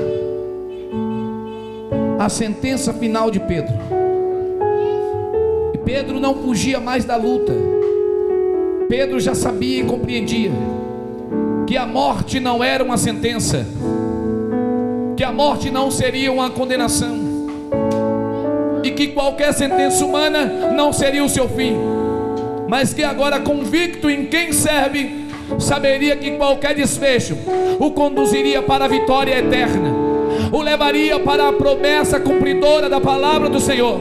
a 2.19 2.27
sentença 2.27 2.93
final 2.93 3.31
de 3.31 3.39
Pedro. 3.39 3.73
E 5.73 5.77
Pedro 5.77 6.19
não 6.19 6.35
fugia 6.35 6.79
mais 6.79 7.05
da 7.05 7.15
luta. 7.15 7.53
Pedro 8.89 9.19
já 9.19 9.35
sabia 9.35 9.81
e 9.81 9.83
compreendia 9.83 10.51
que 11.67 11.75
a 11.75 11.85
morte 11.85 12.39
não 12.39 12.63
era 12.63 12.81
uma 12.81 12.97
sentença, 12.97 13.65
que 15.17 15.23
a 15.23 15.31
morte 15.31 15.69
não 15.69 15.91
seria 15.91 16.31
uma 16.31 16.49
condenação, 16.49 17.17
e 18.83 18.91
que 18.91 19.07
qualquer 19.07 19.53
sentença 19.53 20.05
humana 20.05 20.71
não 20.73 20.93
seria 20.93 21.21
o 21.21 21.27
seu 21.27 21.49
fim, 21.49 21.75
mas 22.69 22.93
que 22.93 23.03
agora, 23.03 23.41
convicto 23.41 24.09
em 24.09 24.27
quem 24.27 24.53
serve, 24.53 25.27
saberia 25.59 26.15
que 26.15 26.31
qualquer 26.31 26.73
desfecho 26.73 27.37
o 27.79 27.91
conduziria 27.91 28.61
para 28.61 28.85
a 28.85 28.87
vitória 28.87 29.37
eterna, 29.37 29.93
o 30.53 30.61
levaria 30.61 31.19
para 31.19 31.49
a 31.49 31.53
promessa 31.53 32.21
cumpridora 32.21 32.89
da 32.89 33.01
palavra 33.01 33.49
do 33.49 33.59
Senhor, 33.59 33.99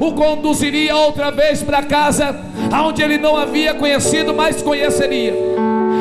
o 0.00 0.12
conduziria 0.12 0.96
outra 0.96 1.30
vez 1.30 1.62
para 1.62 1.82
casa, 1.82 2.47
aonde 2.72 3.02
ele 3.02 3.18
não 3.18 3.36
havia 3.36 3.74
conhecido, 3.74 4.34
mas 4.34 4.62
conheceria. 4.62 5.34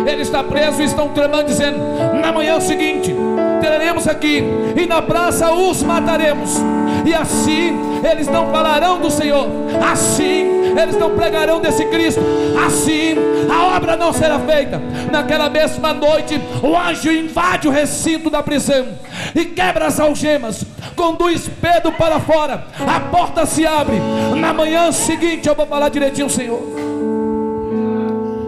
Ele 0.06 0.22
está 0.22 0.44
preso 0.44 0.82
e 0.82 0.86
estão 0.86 1.10
tramando, 1.10 1.46
dizendo: 1.46 1.78
na 2.22 2.32
manhã 2.32 2.60
seguinte 2.60 3.14
teremos 3.62 4.08
aqui, 4.08 4.44
e 4.76 4.86
na 4.86 5.02
praça 5.02 5.52
os 5.52 5.84
mataremos, 5.84 6.58
e 7.06 7.14
assim 7.14 7.76
eles 8.10 8.28
não 8.28 8.52
falarão 8.52 9.00
do 9.00 9.10
Senhor, 9.10 9.48
assim 9.92 10.58
eles 10.80 10.96
não 10.96 11.16
pregarão 11.16 11.60
desse 11.60 11.86
Cristo, 11.86 12.22
assim 12.66 13.16
a 13.50 13.76
obra 13.76 13.96
não 13.96 14.14
será 14.14 14.40
feita. 14.40 14.80
Naquela 15.12 15.50
mesma 15.50 15.94
noite, 15.94 16.40
o 16.62 16.78
anjo 16.78 17.12
invade 17.12 17.68
o 17.68 17.72
recinto 17.72 18.30
da 18.30 18.44
prisão 18.44 18.88
e 19.36 19.46
quebra 19.46 19.88
as 19.88 20.00
algemas, 20.00 20.64
conduz 20.98 21.48
Pedro 21.48 21.94
para 21.94 22.20
fora, 22.20 22.68
a 22.86 23.00
porta 23.00 23.46
se 23.46 23.66
abre. 23.66 23.96
Na 24.36 24.52
manhã 24.52 24.92
seguinte, 24.92 25.48
eu 25.48 25.56
vou 25.56 25.66
falar 25.66 25.88
direitinho, 25.88 26.30
Senhor. 26.30 26.60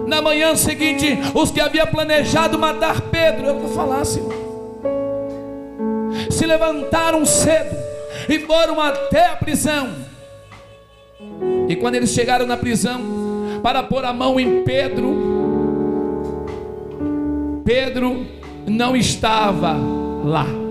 Na 0.07 0.21
manhã 0.21 0.55
seguinte, 0.55 1.17
os 1.35 1.51
que 1.51 1.61
haviam 1.61 1.85
planejado 1.87 2.57
matar 2.57 2.99
Pedro, 2.99 3.45
eu 3.45 3.59
vou 3.59 3.69
falar, 3.69 4.03
Senhor, 4.03 4.33
se 6.31 6.45
levantaram 6.45 7.23
cedo 7.25 7.77
e 8.27 8.39
foram 8.39 8.81
até 8.81 9.27
a 9.27 9.35
prisão. 9.35 9.89
E 11.69 11.75
quando 11.75 11.95
eles 11.95 12.09
chegaram 12.09 12.47
na 12.47 12.57
prisão 12.57 12.99
para 13.61 13.83
pôr 13.83 14.03
a 14.03 14.11
mão 14.11 14.39
em 14.39 14.63
Pedro, 14.63 15.15
Pedro 17.63 18.25
não 18.65 18.95
estava 18.95 19.77
lá. 20.23 20.68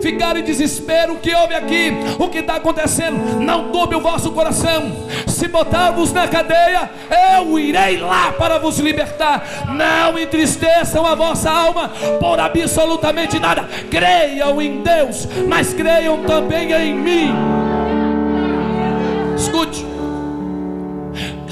Ficar 0.00 0.36
em 0.36 0.42
desespero. 0.42 1.14
O 1.14 1.18
que 1.18 1.34
houve 1.34 1.54
aqui? 1.54 1.92
O 2.18 2.28
que 2.28 2.38
está 2.38 2.56
acontecendo? 2.56 3.40
Não 3.40 3.70
turbe 3.70 3.94
o 3.94 4.00
vosso 4.00 4.32
coração. 4.32 4.92
Se 5.26 5.48
botar-vos 5.48 6.12
na 6.12 6.26
cadeia, 6.26 6.90
eu 7.36 7.58
irei 7.58 7.98
lá 7.98 8.32
para 8.32 8.58
vos 8.58 8.78
libertar. 8.78 9.66
Não 9.68 10.18
entristeçam 10.18 11.06
a 11.06 11.14
vossa 11.14 11.50
alma 11.50 11.90
por 12.20 12.38
absolutamente 12.40 13.38
nada. 13.38 13.68
Creiam 13.90 14.60
em 14.60 14.82
Deus, 14.82 15.28
mas 15.46 15.72
creiam 15.72 16.24
também 16.24 16.72
em 16.72 16.94
mim. 16.94 17.34
Escute. 19.36 19.86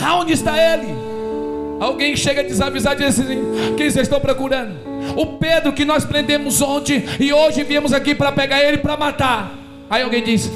Aonde 0.04 0.32
está 0.32 0.56
ele? 0.56 0.94
Alguém 1.80 2.16
chega 2.16 2.40
a 2.40 2.44
desavisar 2.44 2.94
e 2.94 2.96
diz 2.96 3.20
assim: 3.20 3.74
Quem 3.76 3.90
vocês 3.90 4.06
estão 4.06 4.20
procurando? 4.20 4.95
O 5.14 5.26
Pedro 5.38 5.72
que 5.72 5.84
nós 5.84 6.04
prendemos 6.04 6.60
ontem 6.62 7.04
e 7.20 7.32
hoje 7.32 7.62
viemos 7.62 7.92
aqui 7.92 8.14
para 8.14 8.32
pegar 8.32 8.62
ele 8.62 8.78
para 8.78 8.96
matar. 8.96 9.54
Aí 9.88 10.02
alguém 10.02 10.22
diz: 10.22 10.50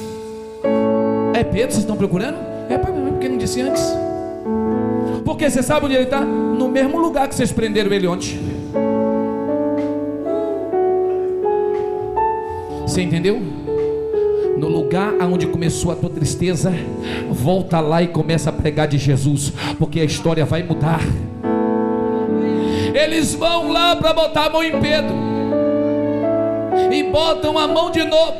É 1.34 1.44
Pedro, 1.44 1.72
vocês 1.72 1.78
estão 1.78 1.96
procurando? 1.96 2.36
É, 2.68 2.78
porque 2.78 3.28
não 3.28 3.36
disse 3.36 3.60
antes? 3.60 3.82
Porque 5.24 5.48
você 5.48 5.62
sabe 5.62 5.86
onde 5.86 5.94
ele 5.94 6.04
está? 6.04 6.20
No 6.20 6.68
mesmo 6.68 6.98
lugar 6.98 7.28
que 7.28 7.34
vocês 7.34 7.52
prenderam 7.52 7.92
ele 7.92 8.06
ontem. 8.06 8.38
Você 12.86 13.02
entendeu? 13.02 13.40
No 14.58 14.68
lugar 14.68 15.14
aonde 15.20 15.46
começou 15.46 15.92
a 15.92 15.96
tua 15.96 16.10
tristeza, 16.10 16.72
volta 17.30 17.80
lá 17.80 18.02
e 18.02 18.08
começa 18.08 18.50
a 18.50 18.52
pregar 18.52 18.88
de 18.88 18.98
Jesus, 18.98 19.52
porque 19.78 20.00
a 20.00 20.04
história 20.04 20.44
vai 20.44 20.62
mudar. 20.62 21.00
Eles 23.02 23.34
vão 23.34 23.72
lá 23.72 23.96
para 23.96 24.12
botar 24.12 24.46
a 24.46 24.50
mão 24.50 24.62
em 24.62 24.78
Pedro. 24.78 25.14
E 26.92 27.02
botam 27.04 27.58
a 27.58 27.66
mão 27.66 27.90
de 27.90 28.04
novo. 28.04 28.36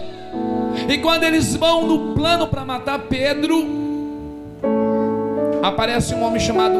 E 0.88 0.98
quando 0.98 1.24
eles 1.24 1.56
vão 1.56 1.86
no 1.86 2.14
plano 2.14 2.46
para 2.46 2.64
matar 2.64 2.98
Pedro, 3.00 3.64
aparece 5.62 6.14
um 6.14 6.22
homem 6.22 6.40
chamado 6.40 6.78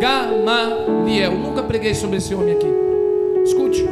Gamaliel. 0.00 1.32
Nunca 1.32 1.62
preguei 1.62 1.94
sobre 1.94 2.16
esse 2.16 2.34
homem 2.34 2.54
aqui. 2.54 2.66
Escute. 3.44 3.84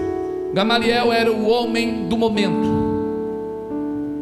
Gamaliel 0.54 1.12
era 1.12 1.30
o 1.30 1.46
homem 1.46 2.08
do 2.08 2.16
momento. 2.16 2.72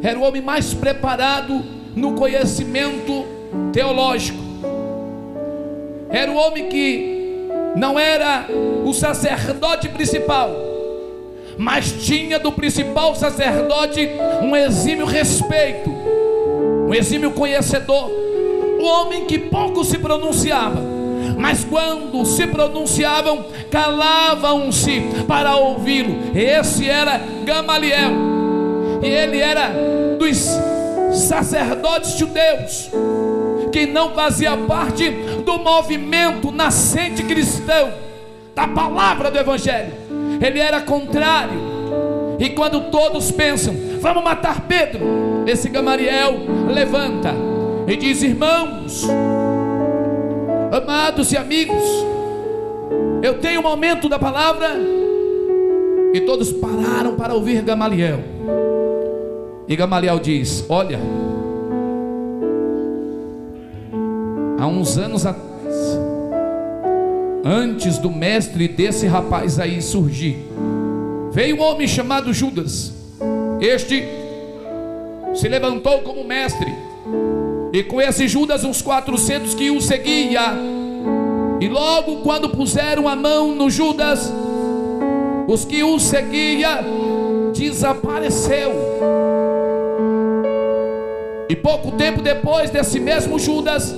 Era 0.03 0.18
o 0.18 0.22
homem 0.22 0.43
mais 0.43 0.74
preparado 0.74 1.62
no 1.95 2.14
conhecimento 2.14 3.24
teológico. 3.72 4.39
Era 6.11 6.33
o 6.33 6.37
homem 6.37 6.68
que 6.68 7.22
não 7.75 7.99
era 7.99 8.47
o 8.85 8.93
sacerdote 8.93 9.89
principal, 9.89 10.51
mas 11.57 11.93
tinha 11.93 12.39
do 12.39 12.53
principal 12.53 13.14
sacerdote 13.14 14.09
um 14.43 14.55
exímio 14.57 15.07
respeito, 15.07 15.91
um 15.91 16.95
exímio 16.95 17.31
conhecedor, 17.33 18.11
um 18.81 18.85
homem 18.85 19.27
que 19.27 19.39
pouco 19.39 19.85
se 19.85 19.99
pronunciava, 19.99 20.81
mas 21.39 21.64
quando 21.64 22.25
se 22.25 22.47
pronunciavam, 22.47 23.47
calavam-se 23.70 25.03
para 25.27 25.57
ouvi-lo. 25.57 26.37
Esse 26.37 26.89
era 26.89 27.20
Gamaliel, 27.45 28.12
e 29.03 29.07
ele 29.07 29.39
era 29.39 29.70
dos 30.18 30.49
sacerdotes 31.12 32.18
judeus 32.18 32.91
que 33.73 33.87
não 33.87 34.14
fazia 34.14 34.57
parte 34.57 35.11
do 35.45 35.59
movimento 35.59 36.53
nascente 36.53 37.23
cristão, 37.23 37.93
da 38.55 38.68
palavra 38.68 39.31
do 39.31 39.39
Evangelho. 39.39 39.93
Ele 40.41 40.61
era 40.61 40.81
contrário. 40.83 41.73
E 42.39 42.51
quando 42.51 42.91
todos 42.91 43.31
pensam, 43.31 43.75
vamos 44.01 44.23
matar 44.23 44.62
Pedro, 44.62 45.45
esse 45.47 45.68
Gamaliel 45.68 46.35
levanta 46.73 47.35
e 47.87 47.97
diz: 47.97 48.23
Irmãos, 48.23 49.09
amados 50.70 51.33
e 51.33 51.37
amigos, 51.37 51.83
eu 53.23 53.39
tenho 53.39 53.61
um 53.61 53.62
momento 53.62 54.09
da 54.09 54.18
palavra. 54.18 54.70
E 56.14 56.20
todos 56.20 56.53
pararam 56.53 57.14
para 57.14 57.33
ouvir 57.33 57.62
Gamaliel. 57.62 58.20
E 59.66 59.75
Gamaliel 59.75 60.18
diz: 60.18 60.66
Olha, 60.68 60.99
há 64.62 64.66
uns 64.68 64.96
anos 64.96 65.26
atrás, 65.26 65.74
antes 67.44 67.98
do 67.98 68.08
mestre 68.08 68.68
desse 68.68 69.08
rapaz 69.08 69.58
aí 69.58 69.82
surgir, 69.82 70.36
veio 71.32 71.56
um 71.56 71.62
homem 71.62 71.88
chamado 71.88 72.32
Judas. 72.32 72.92
Este 73.60 74.04
se 75.34 75.48
levantou 75.48 76.02
como 76.02 76.22
mestre, 76.22 76.72
e 77.72 77.82
com 77.82 78.00
esse 78.00 78.28
Judas, 78.28 78.62
uns 78.62 78.80
400 78.80 79.52
que 79.54 79.68
o 79.68 79.80
seguia. 79.80 80.54
E 81.60 81.68
logo 81.68 82.18
quando 82.18 82.48
puseram 82.50 83.08
a 83.08 83.16
mão 83.16 83.52
no 83.56 83.68
Judas, 83.68 84.32
os 85.48 85.64
que 85.64 85.82
o 85.82 85.98
seguia 85.98 86.84
desapareceu. 87.52 88.70
E 91.48 91.56
pouco 91.56 91.90
tempo 91.92 92.22
depois 92.22 92.70
desse 92.70 93.00
mesmo 93.00 93.40
Judas, 93.40 93.92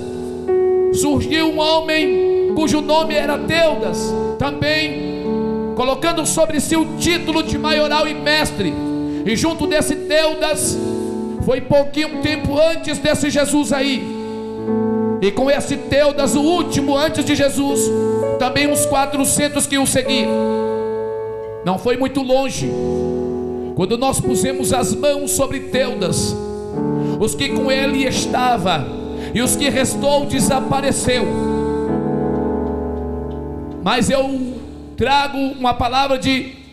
surgiu 0.95 1.51
um 1.51 1.59
homem 1.59 2.53
cujo 2.55 2.81
nome 2.81 3.13
era 3.13 3.37
Teudas, 3.37 4.13
também 4.39 5.25
colocando 5.75 6.25
sobre 6.25 6.59
si 6.59 6.75
o 6.75 6.97
título 6.97 7.43
de 7.43 7.57
maioral 7.57 8.07
e 8.07 8.13
mestre. 8.13 8.73
E 9.25 9.35
junto 9.35 9.67
desse 9.67 9.95
Teudas, 9.95 10.77
foi 11.43 11.61
pouquinho 11.61 12.21
tempo 12.21 12.57
antes 12.57 12.97
desse 12.97 13.29
Jesus 13.29 13.73
aí. 13.73 14.15
E 15.21 15.31
com 15.31 15.49
esse 15.49 15.75
Teudas, 15.77 16.35
o 16.35 16.41
último 16.41 16.97
antes 16.97 17.25
de 17.25 17.35
Jesus, 17.35 17.91
também 18.39 18.67
uns 18.67 18.85
400 18.85 19.67
que 19.67 19.77
o 19.77 19.85
seguiam. 19.85 20.29
Não 21.65 21.77
foi 21.77 21.97
muito 21.97 22.21
longe. 22.21 22.69
Quando 23.75 23.97
nós 23.97 24.21
pusemos 24.21 24.71
as 24.71 24.95
mãos 24.95 25.31
sobre 25.31 25.59
Teudas, 25.59 26.35
os 27.19 27.35
que 27.35 27.49
com 27.49 27.71
ele 27.71 28.05
estava 28.05 29.04
e 29.33 29.41
os 29.41 29.55
que 29.55 29.69
restou 29.69 30.25
desapareceu. 30.25 31.25
Mas 33.83 34.09
eu 34.09 34.55
trago 34.97 35.37
uma 35.37 35.73
palavra 35.73 36.17
de 36.17 36.65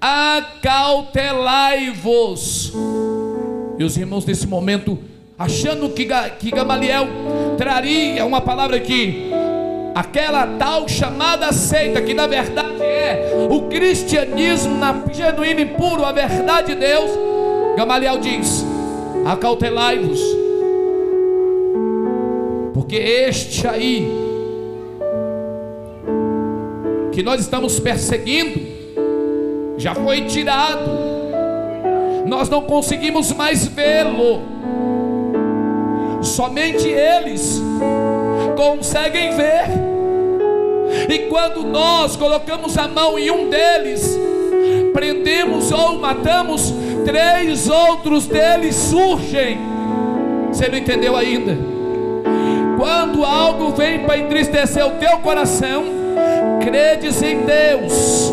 acautelai-vos. 0.00 2.72
E 3.78 3.84
os 3.84 3.96
irmãos 3.96 4.24
nesse 4.24 4.46
momento, 4.46 4.96
achando 5.38 5.88
que, 5.90 6.08
que 6.38 6.50
Gamaliel 6.50 7.06
traria 7.56 8.24
uma 8.24 8.40
palavra 8.40 8.80
que 8.80 9.30
aquela 9.94 10.46
tal 10.58 10.88
chamada 10.88 11.52
seita, 11.52 12.00
que 12.00 12.14
na 12.14 12.26
verdade 12.26 12.82
é 12.82 13.46
o 13.50 13.68
cristianismo 13.68 14.78
na 14.78 15.04
genuína 15.12 15.60
e 15.60 15.66
puro, 15.66 16.04
a 16.04 16.12
verdade 16.12 16.74
de 16.74 16.80
Deus, 16.80 17.10
Gamaliel 17.76 18.18
diz: 18.18 18.64
acautelai-vos, 19.26 20.20
porque 22.90 23.04
este 23.04 23.68
aí, 23.68 24.04
que 27.12 27.22
nós 27.22 27.40
estamos 27.40 27.78
perseguindo, 27.78 28.60
já 29.78 29.94
foi 29.94 30.22
tirado, 30.22 30.90
nós 32.26 32.48
não 32.48 32.62
conseguimos 32.62 33.30
mais 33.30 33.64
vê-lo, 33.64 34.42
somente 36.20 36.88
eles 36.88 37.62
conseguem 38.56 39.36
ver, 39.36 39.68
e 41.08 41.18
quando 41.28 41.62
nós 41.62 42.16
colocamos 42.16 42.76
a 42.76 42.88
mão 42.88 43.16
em 43.16 43.30
um 43.30 43.48
deles, 43.48 44.18
prendemos 44.92 45.70
ou 45.70 45.96
matamos, 46.00 46.74
três 47.04 47.68
outros 47.68 48.26
deles 48.26 48.74
surgem. 48.74 49.60
Você 50.50 50.68
não 50.68 50.76
entendeu 50.76 51.14
ainda? 51.14 51.79
Quando 52.80 53.26
algo 53.26 53.72
vem 53.72 53.98
para 54.06 54.16
entristecer 54.16 54.86
o 54.86 54.92
teu 54.92 55.18
coração, 55.18 55.84
credes 56.64 57.22
em 57.22 57.42
Deus, 57.42 58.32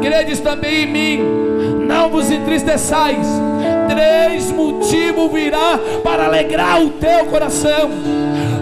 credes 0.00 0.40
também 0.40 0.84
em 0.84 0.86
mim, 0.86 1.22
não 1.86 2.08
vos 2.08 2.30
entristeçais. 2.30 3.26
Três 3.86 4.50
motivos 4.50 5.30
virá 5.30 5.78
para 6.02 6.24
alegrar 6.24 6.82
o 6.82 6.92
teu 6.92 7.26
coração. 7.26 7.90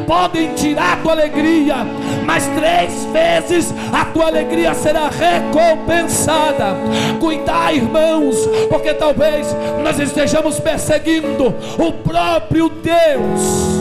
Podem 0.09 0.55
tirar 0.55 0.95
a 0.95 0.97
tua 0.97 1.12
alegria, 1.12 1.77
mas 2.27 2.45
três 2.49 3.05
vezes 3.05 3.73
a 3.93 4.05
tua 4.07 4.27
alegria 4.27 4.75
será 4.75 5.09
recompensada. 5.09 6.75
Cuidar, 7.20 7.73
irmãos, 7.73 8.37
porque 8.68 8.93
talvez 8.93 9.57
nós 9.85 10.01
estejamos 10.01 10.59
perseguindo 10.59 11.55
o 11.79 11.93
próprio 11.93 12.68
Deus. 12.68 13.72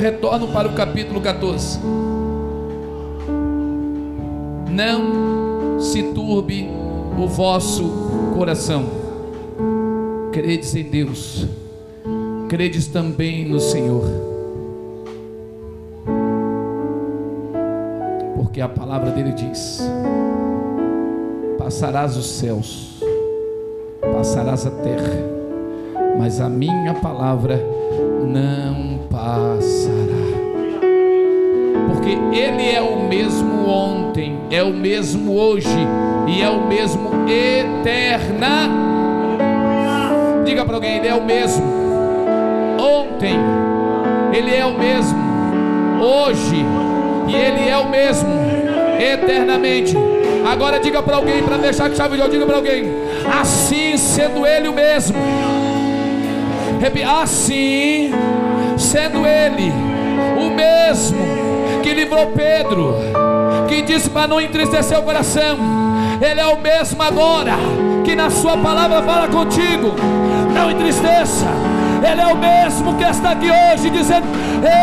Retorno 0.00 0.48
para 0.48 0.66
o 0.66 0.72
capítulo 0.72 1.20
14. 1.20 1.78
Não 4.70 5.78
se 5.78 6.02
turbe 6.14 6.70
o 7.22 7.28
vosso 7.28 8.32
coração. 8.34 8.86
Credes 10.32 10.74
em 10.74 10.84
Deus, 10.84 11.46
credes 12.48 12.86
também 12.86 13.46
no 13.46 13.60
Senhor. 13.60 14.04
Porque 18.36 18.62
a 18.62 18.68
palavra 18.70 19.10
dele 19.10 19.32
diz: 19.32 19.82
Passarás 21.58 22.16
os 22.16 22.26
céus, 22.26 23.02
passarás 24.00 24.66
a 24.66 24.70
terra, 24.70 25.12
mas 26.18 26.40
a 26.40 26.48
minha 26.48 26.94
palavra 26.94 27.60
não 28.26 29.06
passará. 29.10 29.79
Porque 32.10 32.36
Ele 32.36 32.68
é 32.68 32.80
o 32.80 33.04
mesmo 33.08 33.68
ontem, 33.68 34.36
é 34.50 34.62
o 34.62 34.72
mesmo 34.72 35.36
hoje 35.36 35.68
e 36.26 36.42
é 36.42 36.48
o 36.48 36.66
mesmo 36.66 37.10
eterna. 37.28 38.68
Diga 40.44 40.64
para 40.64 40.74
alguém, 40.74 40.96
Ele 40.96 41.06
é 41.06 41.14
o 41.14 41.22
mesmo 41.22 41.64
ontem, 42.80 43.36
Ele 44.32 44.54
é 44.54 44.66
o 44.66 44.76
mesmo 44.76 45.18
hoje 46.02 46.64
e 47.28 47.34
Ele 47.34 47.68
é 47.68 47.78
o 47.78 47.88
mesmo 47.88 48.30
eternamente. 48.98 49.96
Agora 50.50 50.80
diga 50.80 51.02
para 51.02 51.16
alguém, 51.16 51.42
para 51.44 51.58
deixar 51.58 51.88
que 51.90 51.96
chave 51.96 52.16
de 52.16 52.28
diga 52.28 52.44
para 52.44 52.56
alguém, 52.56 52.86
assim 53.40 53.96
sendo 53.96 54.44
Ele 54.44 54.68
o 54.68 54.72
mesmo. 54.72 55.16
Assim 57.22 58.10
sendo 58.76 59.24
Ele 59.26 59.70
o 60.40 60.50
mesmo 60.50 61.49
que 61.90 61.94
livrou 61.94 62.28
Pedro, 62.28 62.94
que 63.68 63.82
disse 63.82 64.08
para 64.08 64.28
não 64.28 64.40
entristecer 64.40 64.96
o 64.96 65.02
coração, 65.02 65.58
Ele 66.22 66.40
é 66.40 66.46
o 66.46 66.56
mesmo 66.56 67.02
agora, 67.02 67.54
que 68.04 68.14
na 68.14 68.30
Sua 68.30 68.56
palavra 68.56 69.02
fala 69.02 69.26
contigo, 69.26 69.96
não 70.54 70.70
entristeça. 70.70 71.46
Ele 72.00 72.20
é 72.20 72.26
o 72.28 72.36
mesmo 72.36 72.94
que 72.94 73.02
está 73.02 73.32
aqui 73.32 73.48
hoje 73.50 73.90
dizendo: 73.90 74.24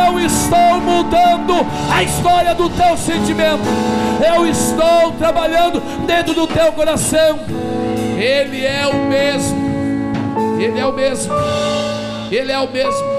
Eu 0.06 0.20
estou 0.20 0.82
mudando 0.82 1.66
a 1.90 2.04
história 2.04 2.54
do 2.54 2.70
teu 2.70 2.98
sentimento, 2.98 3.64
eu 4.36 4.46
estou 4.46 5.14
trabalhando 5.18 5.82
dentro 6.06 6.34
do 6.34 6.46
teu 6.46 6.74
coração. 6.74 7.40
Ele 8.18 8.66
é 8.66 8.86
o 8.86 8.96
mesmo, 9.08 9.58
Ele 10.60 10.78
é 10.78 10.86
o 10.86 10.92
mesmo, 10.92 11.34
Ele 12.30 12.52
é 12.52 12.60
o 12.60 12.70
mesmo. 12.70 13.18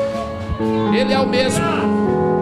Ele 0.94 1.12
é 1.12 1.18
o 1.18 1.26
mesmo. 1.26 1.64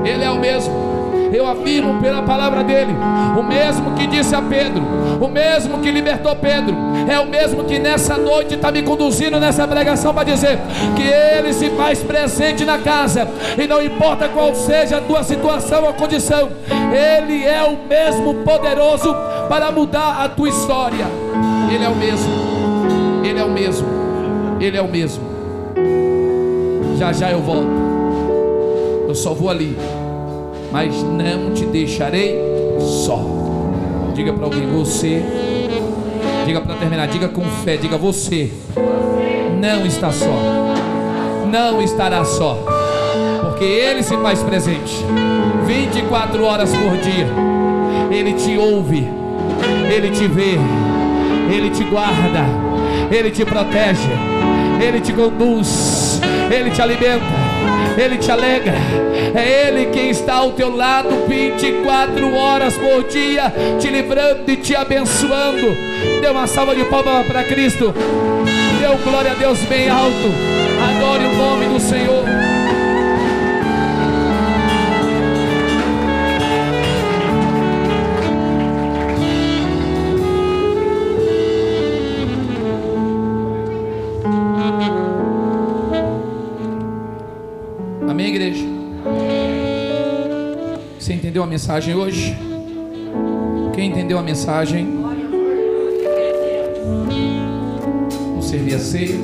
Ele 0.04 0.24
é 0.24 0.30
o 0.30 0.38
mesmo. 0.38 0.85
Eu 1.32 1.46
afirmo 1.46 2.00
pela 2.00 2.22
palavra 2.22 2.62
dele, 2.62 2.94
o 3.38 3.42
mesmo 3.42 3.94
que 3.94 4.06
disse 4.06 4.34
a 4.34 4.42
Pedro, 4.42 4.82
o 5.20 5.28
mesmo 5.28 5.78
que 5.78 5.90
libertou 5.90 6.34
Pedro, 6.36 6.74
é 7.08 7.18
o 7.18 7.26
mesmo 7.26 7.64
que 7.64 7.78
nessa 7.78 8.16
noite 8.16 8.54
está 8.54 8.70
me 8.70 8.82
conduzindo 8.82 9.38
nessa 9.38 9.66
pregação 9.66 10.14
para 10.14 10.24
dizer 10.24 10.58
que 10.94 11.02
ele 11.02 11.52
se 11.52 11.70
faz 11.70 12.02
presente 12.02 12.64
na 12.64 12.78
casa, 12.78 13.28
e 13.58 13.66
não 13.66 13.82
importa 13.82 14.28
qual 14.28 14.54
seja 14.54 14.98
a 14.98 15.00
tua 15.00 15.22
situação 15.22 15.84
ou 15.84 15.94
condição, 15.94 16.50
ele 16.92 17.44
é 17.44 17.62
o 17.62 17.88
mesmo 17.88 18.34
poderoso 18.44 19.14
para 19.48 19.70
mudar 19.70 20.24
a 20.24 20.28
tua 20.28 20.48
história. 20.48 21.06
Ele 21.72 21.84
é 21.84 21.88
o 21.88 21.96
mesmo, 21.96 22.30
ele 23.24 23.38
é 23.38 23.44
o 23.44 23.50
mesmo, 23.50 23.88
ele 24.60 24.76
é 24.76 24.82
o 24.82 24.88
mesmo. 24.88 25.24
Já 26.98 27.12
já 27.12 27.30
eu 27.30 27.40
volto 27.40 27.86
eu 29.08 29.14
só 29.14 29.32
vou 29.32 29.48
ali, 29.48 29.76
mas 30.72 31.02
não 31.02 31.52
te 31.52 31.64
deixarei 31.66 32.36
só. 32.80 33.20
Diga 34.14 34.32
para 34.32 34.44
alguém, 34.44 34.66
você, 34.66 35.22
diga 36.46 36.60
para 36.60 36.74
terminar, 36.76 37.06
diga 37.08 37.28
com 37.28 37.44
fé, 37.64 37.76
diga 37.76 37.98
você, 37.98 38.50
não 39.60 39.84
está 39.84 40.10
só, 40.10 40.74
não 41.50 41.82
estará 41.82 42.24
só, 42.24 42.64
porque 43.42 43.64
Ele 43.64 44.02
se 44.02 44.16
faz 44.16 44.42
presente. 44.42 45.04
24 45.66 46.44
horas 46.44 46.70
por 46.70 46.96
dia, 46.98 47.26
Ele 48.10 48.32
te 48.34 48.56
ouve, 48.56 49.06
Ele 49.92 50.10
te 50.10 50.26
vê, 50.26 50.56
Ele 51.52 51.70
te 51.70 51.84
guarda, 51.84 52.44
Ele 53.10 53.30
te 53.30 53.44
protege, 53.44 54.08
Ele 54.80 55.00
te 55.00 55.12
conduz, 55.12 56.20
Ele 56.50 56.70
te 56.70 56.80
alimenta. 56.80 57.45
Ele 57.96 58.18
te 58.18 58.30
alegra. 58.30 58.74
É 59.34 59.68
Ele 59.68 59.86
quem 59.86 60.10
está 60.10 60.34
ao 60.34 60.52
teu 60.52 60.74
lado 60.74 61.08
24 61.26 62.34
horas 62.34 62.74
por 62.76 63.04
dia, 63.04 63.52
te 63.78 63.88
livrando 63.88 64.50
e 64.50 64.56
te 64.56 64.74
abençoando. 64.74 65.76
Dê 66.20 66.28
uma 66.28 66.46
salva 66.46 66.74
de 66.74 66.84
palmas 66.84 67.26
para 67.26 67.44
Cristo. 67.44 67.94
Dê 68.80 68.86
glória 69.02 69.32
a 69.32 69.34
Deus 69.34 69.58
bem 69.60 69.88
alto. 69.88 70.30
Adore 70.88 71.24
o 71.24 71.36
nome 71.36 71.66
do 71.66 71.80
Senhor. 71.80 72.55
Entendeu 91.36 91.42
a 91.42 91.46
mensagem 91.46 91.94
hoje? 91.94 92.36
Quem 93.74 93.90
entendeu 93.90 94.18
a 94.18 94.22
mensagem? 94.22 95.02
Vamos 98.10 98.48
servir 98.48 98.74
a 98.74 98.78
ceia. 98.78 99.18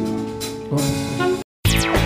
Vamos. 0.68 0.84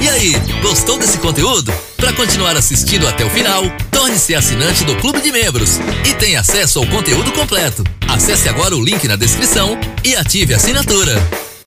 E 0.01 0.09
aí, 0.09 0.33
gostou 0.63 0.97
desse 0.99 1.19
conteúdo? 1.19 1.73
Para 1.97 2.13
continuar 2.13 2.57
assistindo 2.57 3.09
até 3.09 3.25
o 3.25 3.31
final, 3.31 3.65
torne-se 3.91 4.35
assinante 4.35 4.85
do 4.85 4.95
Clube 4.97 5.21
de 5.21 5.33
Membros 5.33 5.81
e 6.09 6.15
tenha 6.15 6.39
acesso 6.41 6.79
ao 6.79 6.87
conteúdo 6.87 7.33
completo. 7.33 7.83
Acesse 8.09 8.49
agora 8.49 8.77
o 8.77 8.85
link 8.85 9.09
na 9.09 9.17
descrição 9.17 9.77
e 10.05 10.15
ative 10.15 10.55
a 10.55 10.57
assinatura. 10.57 11.46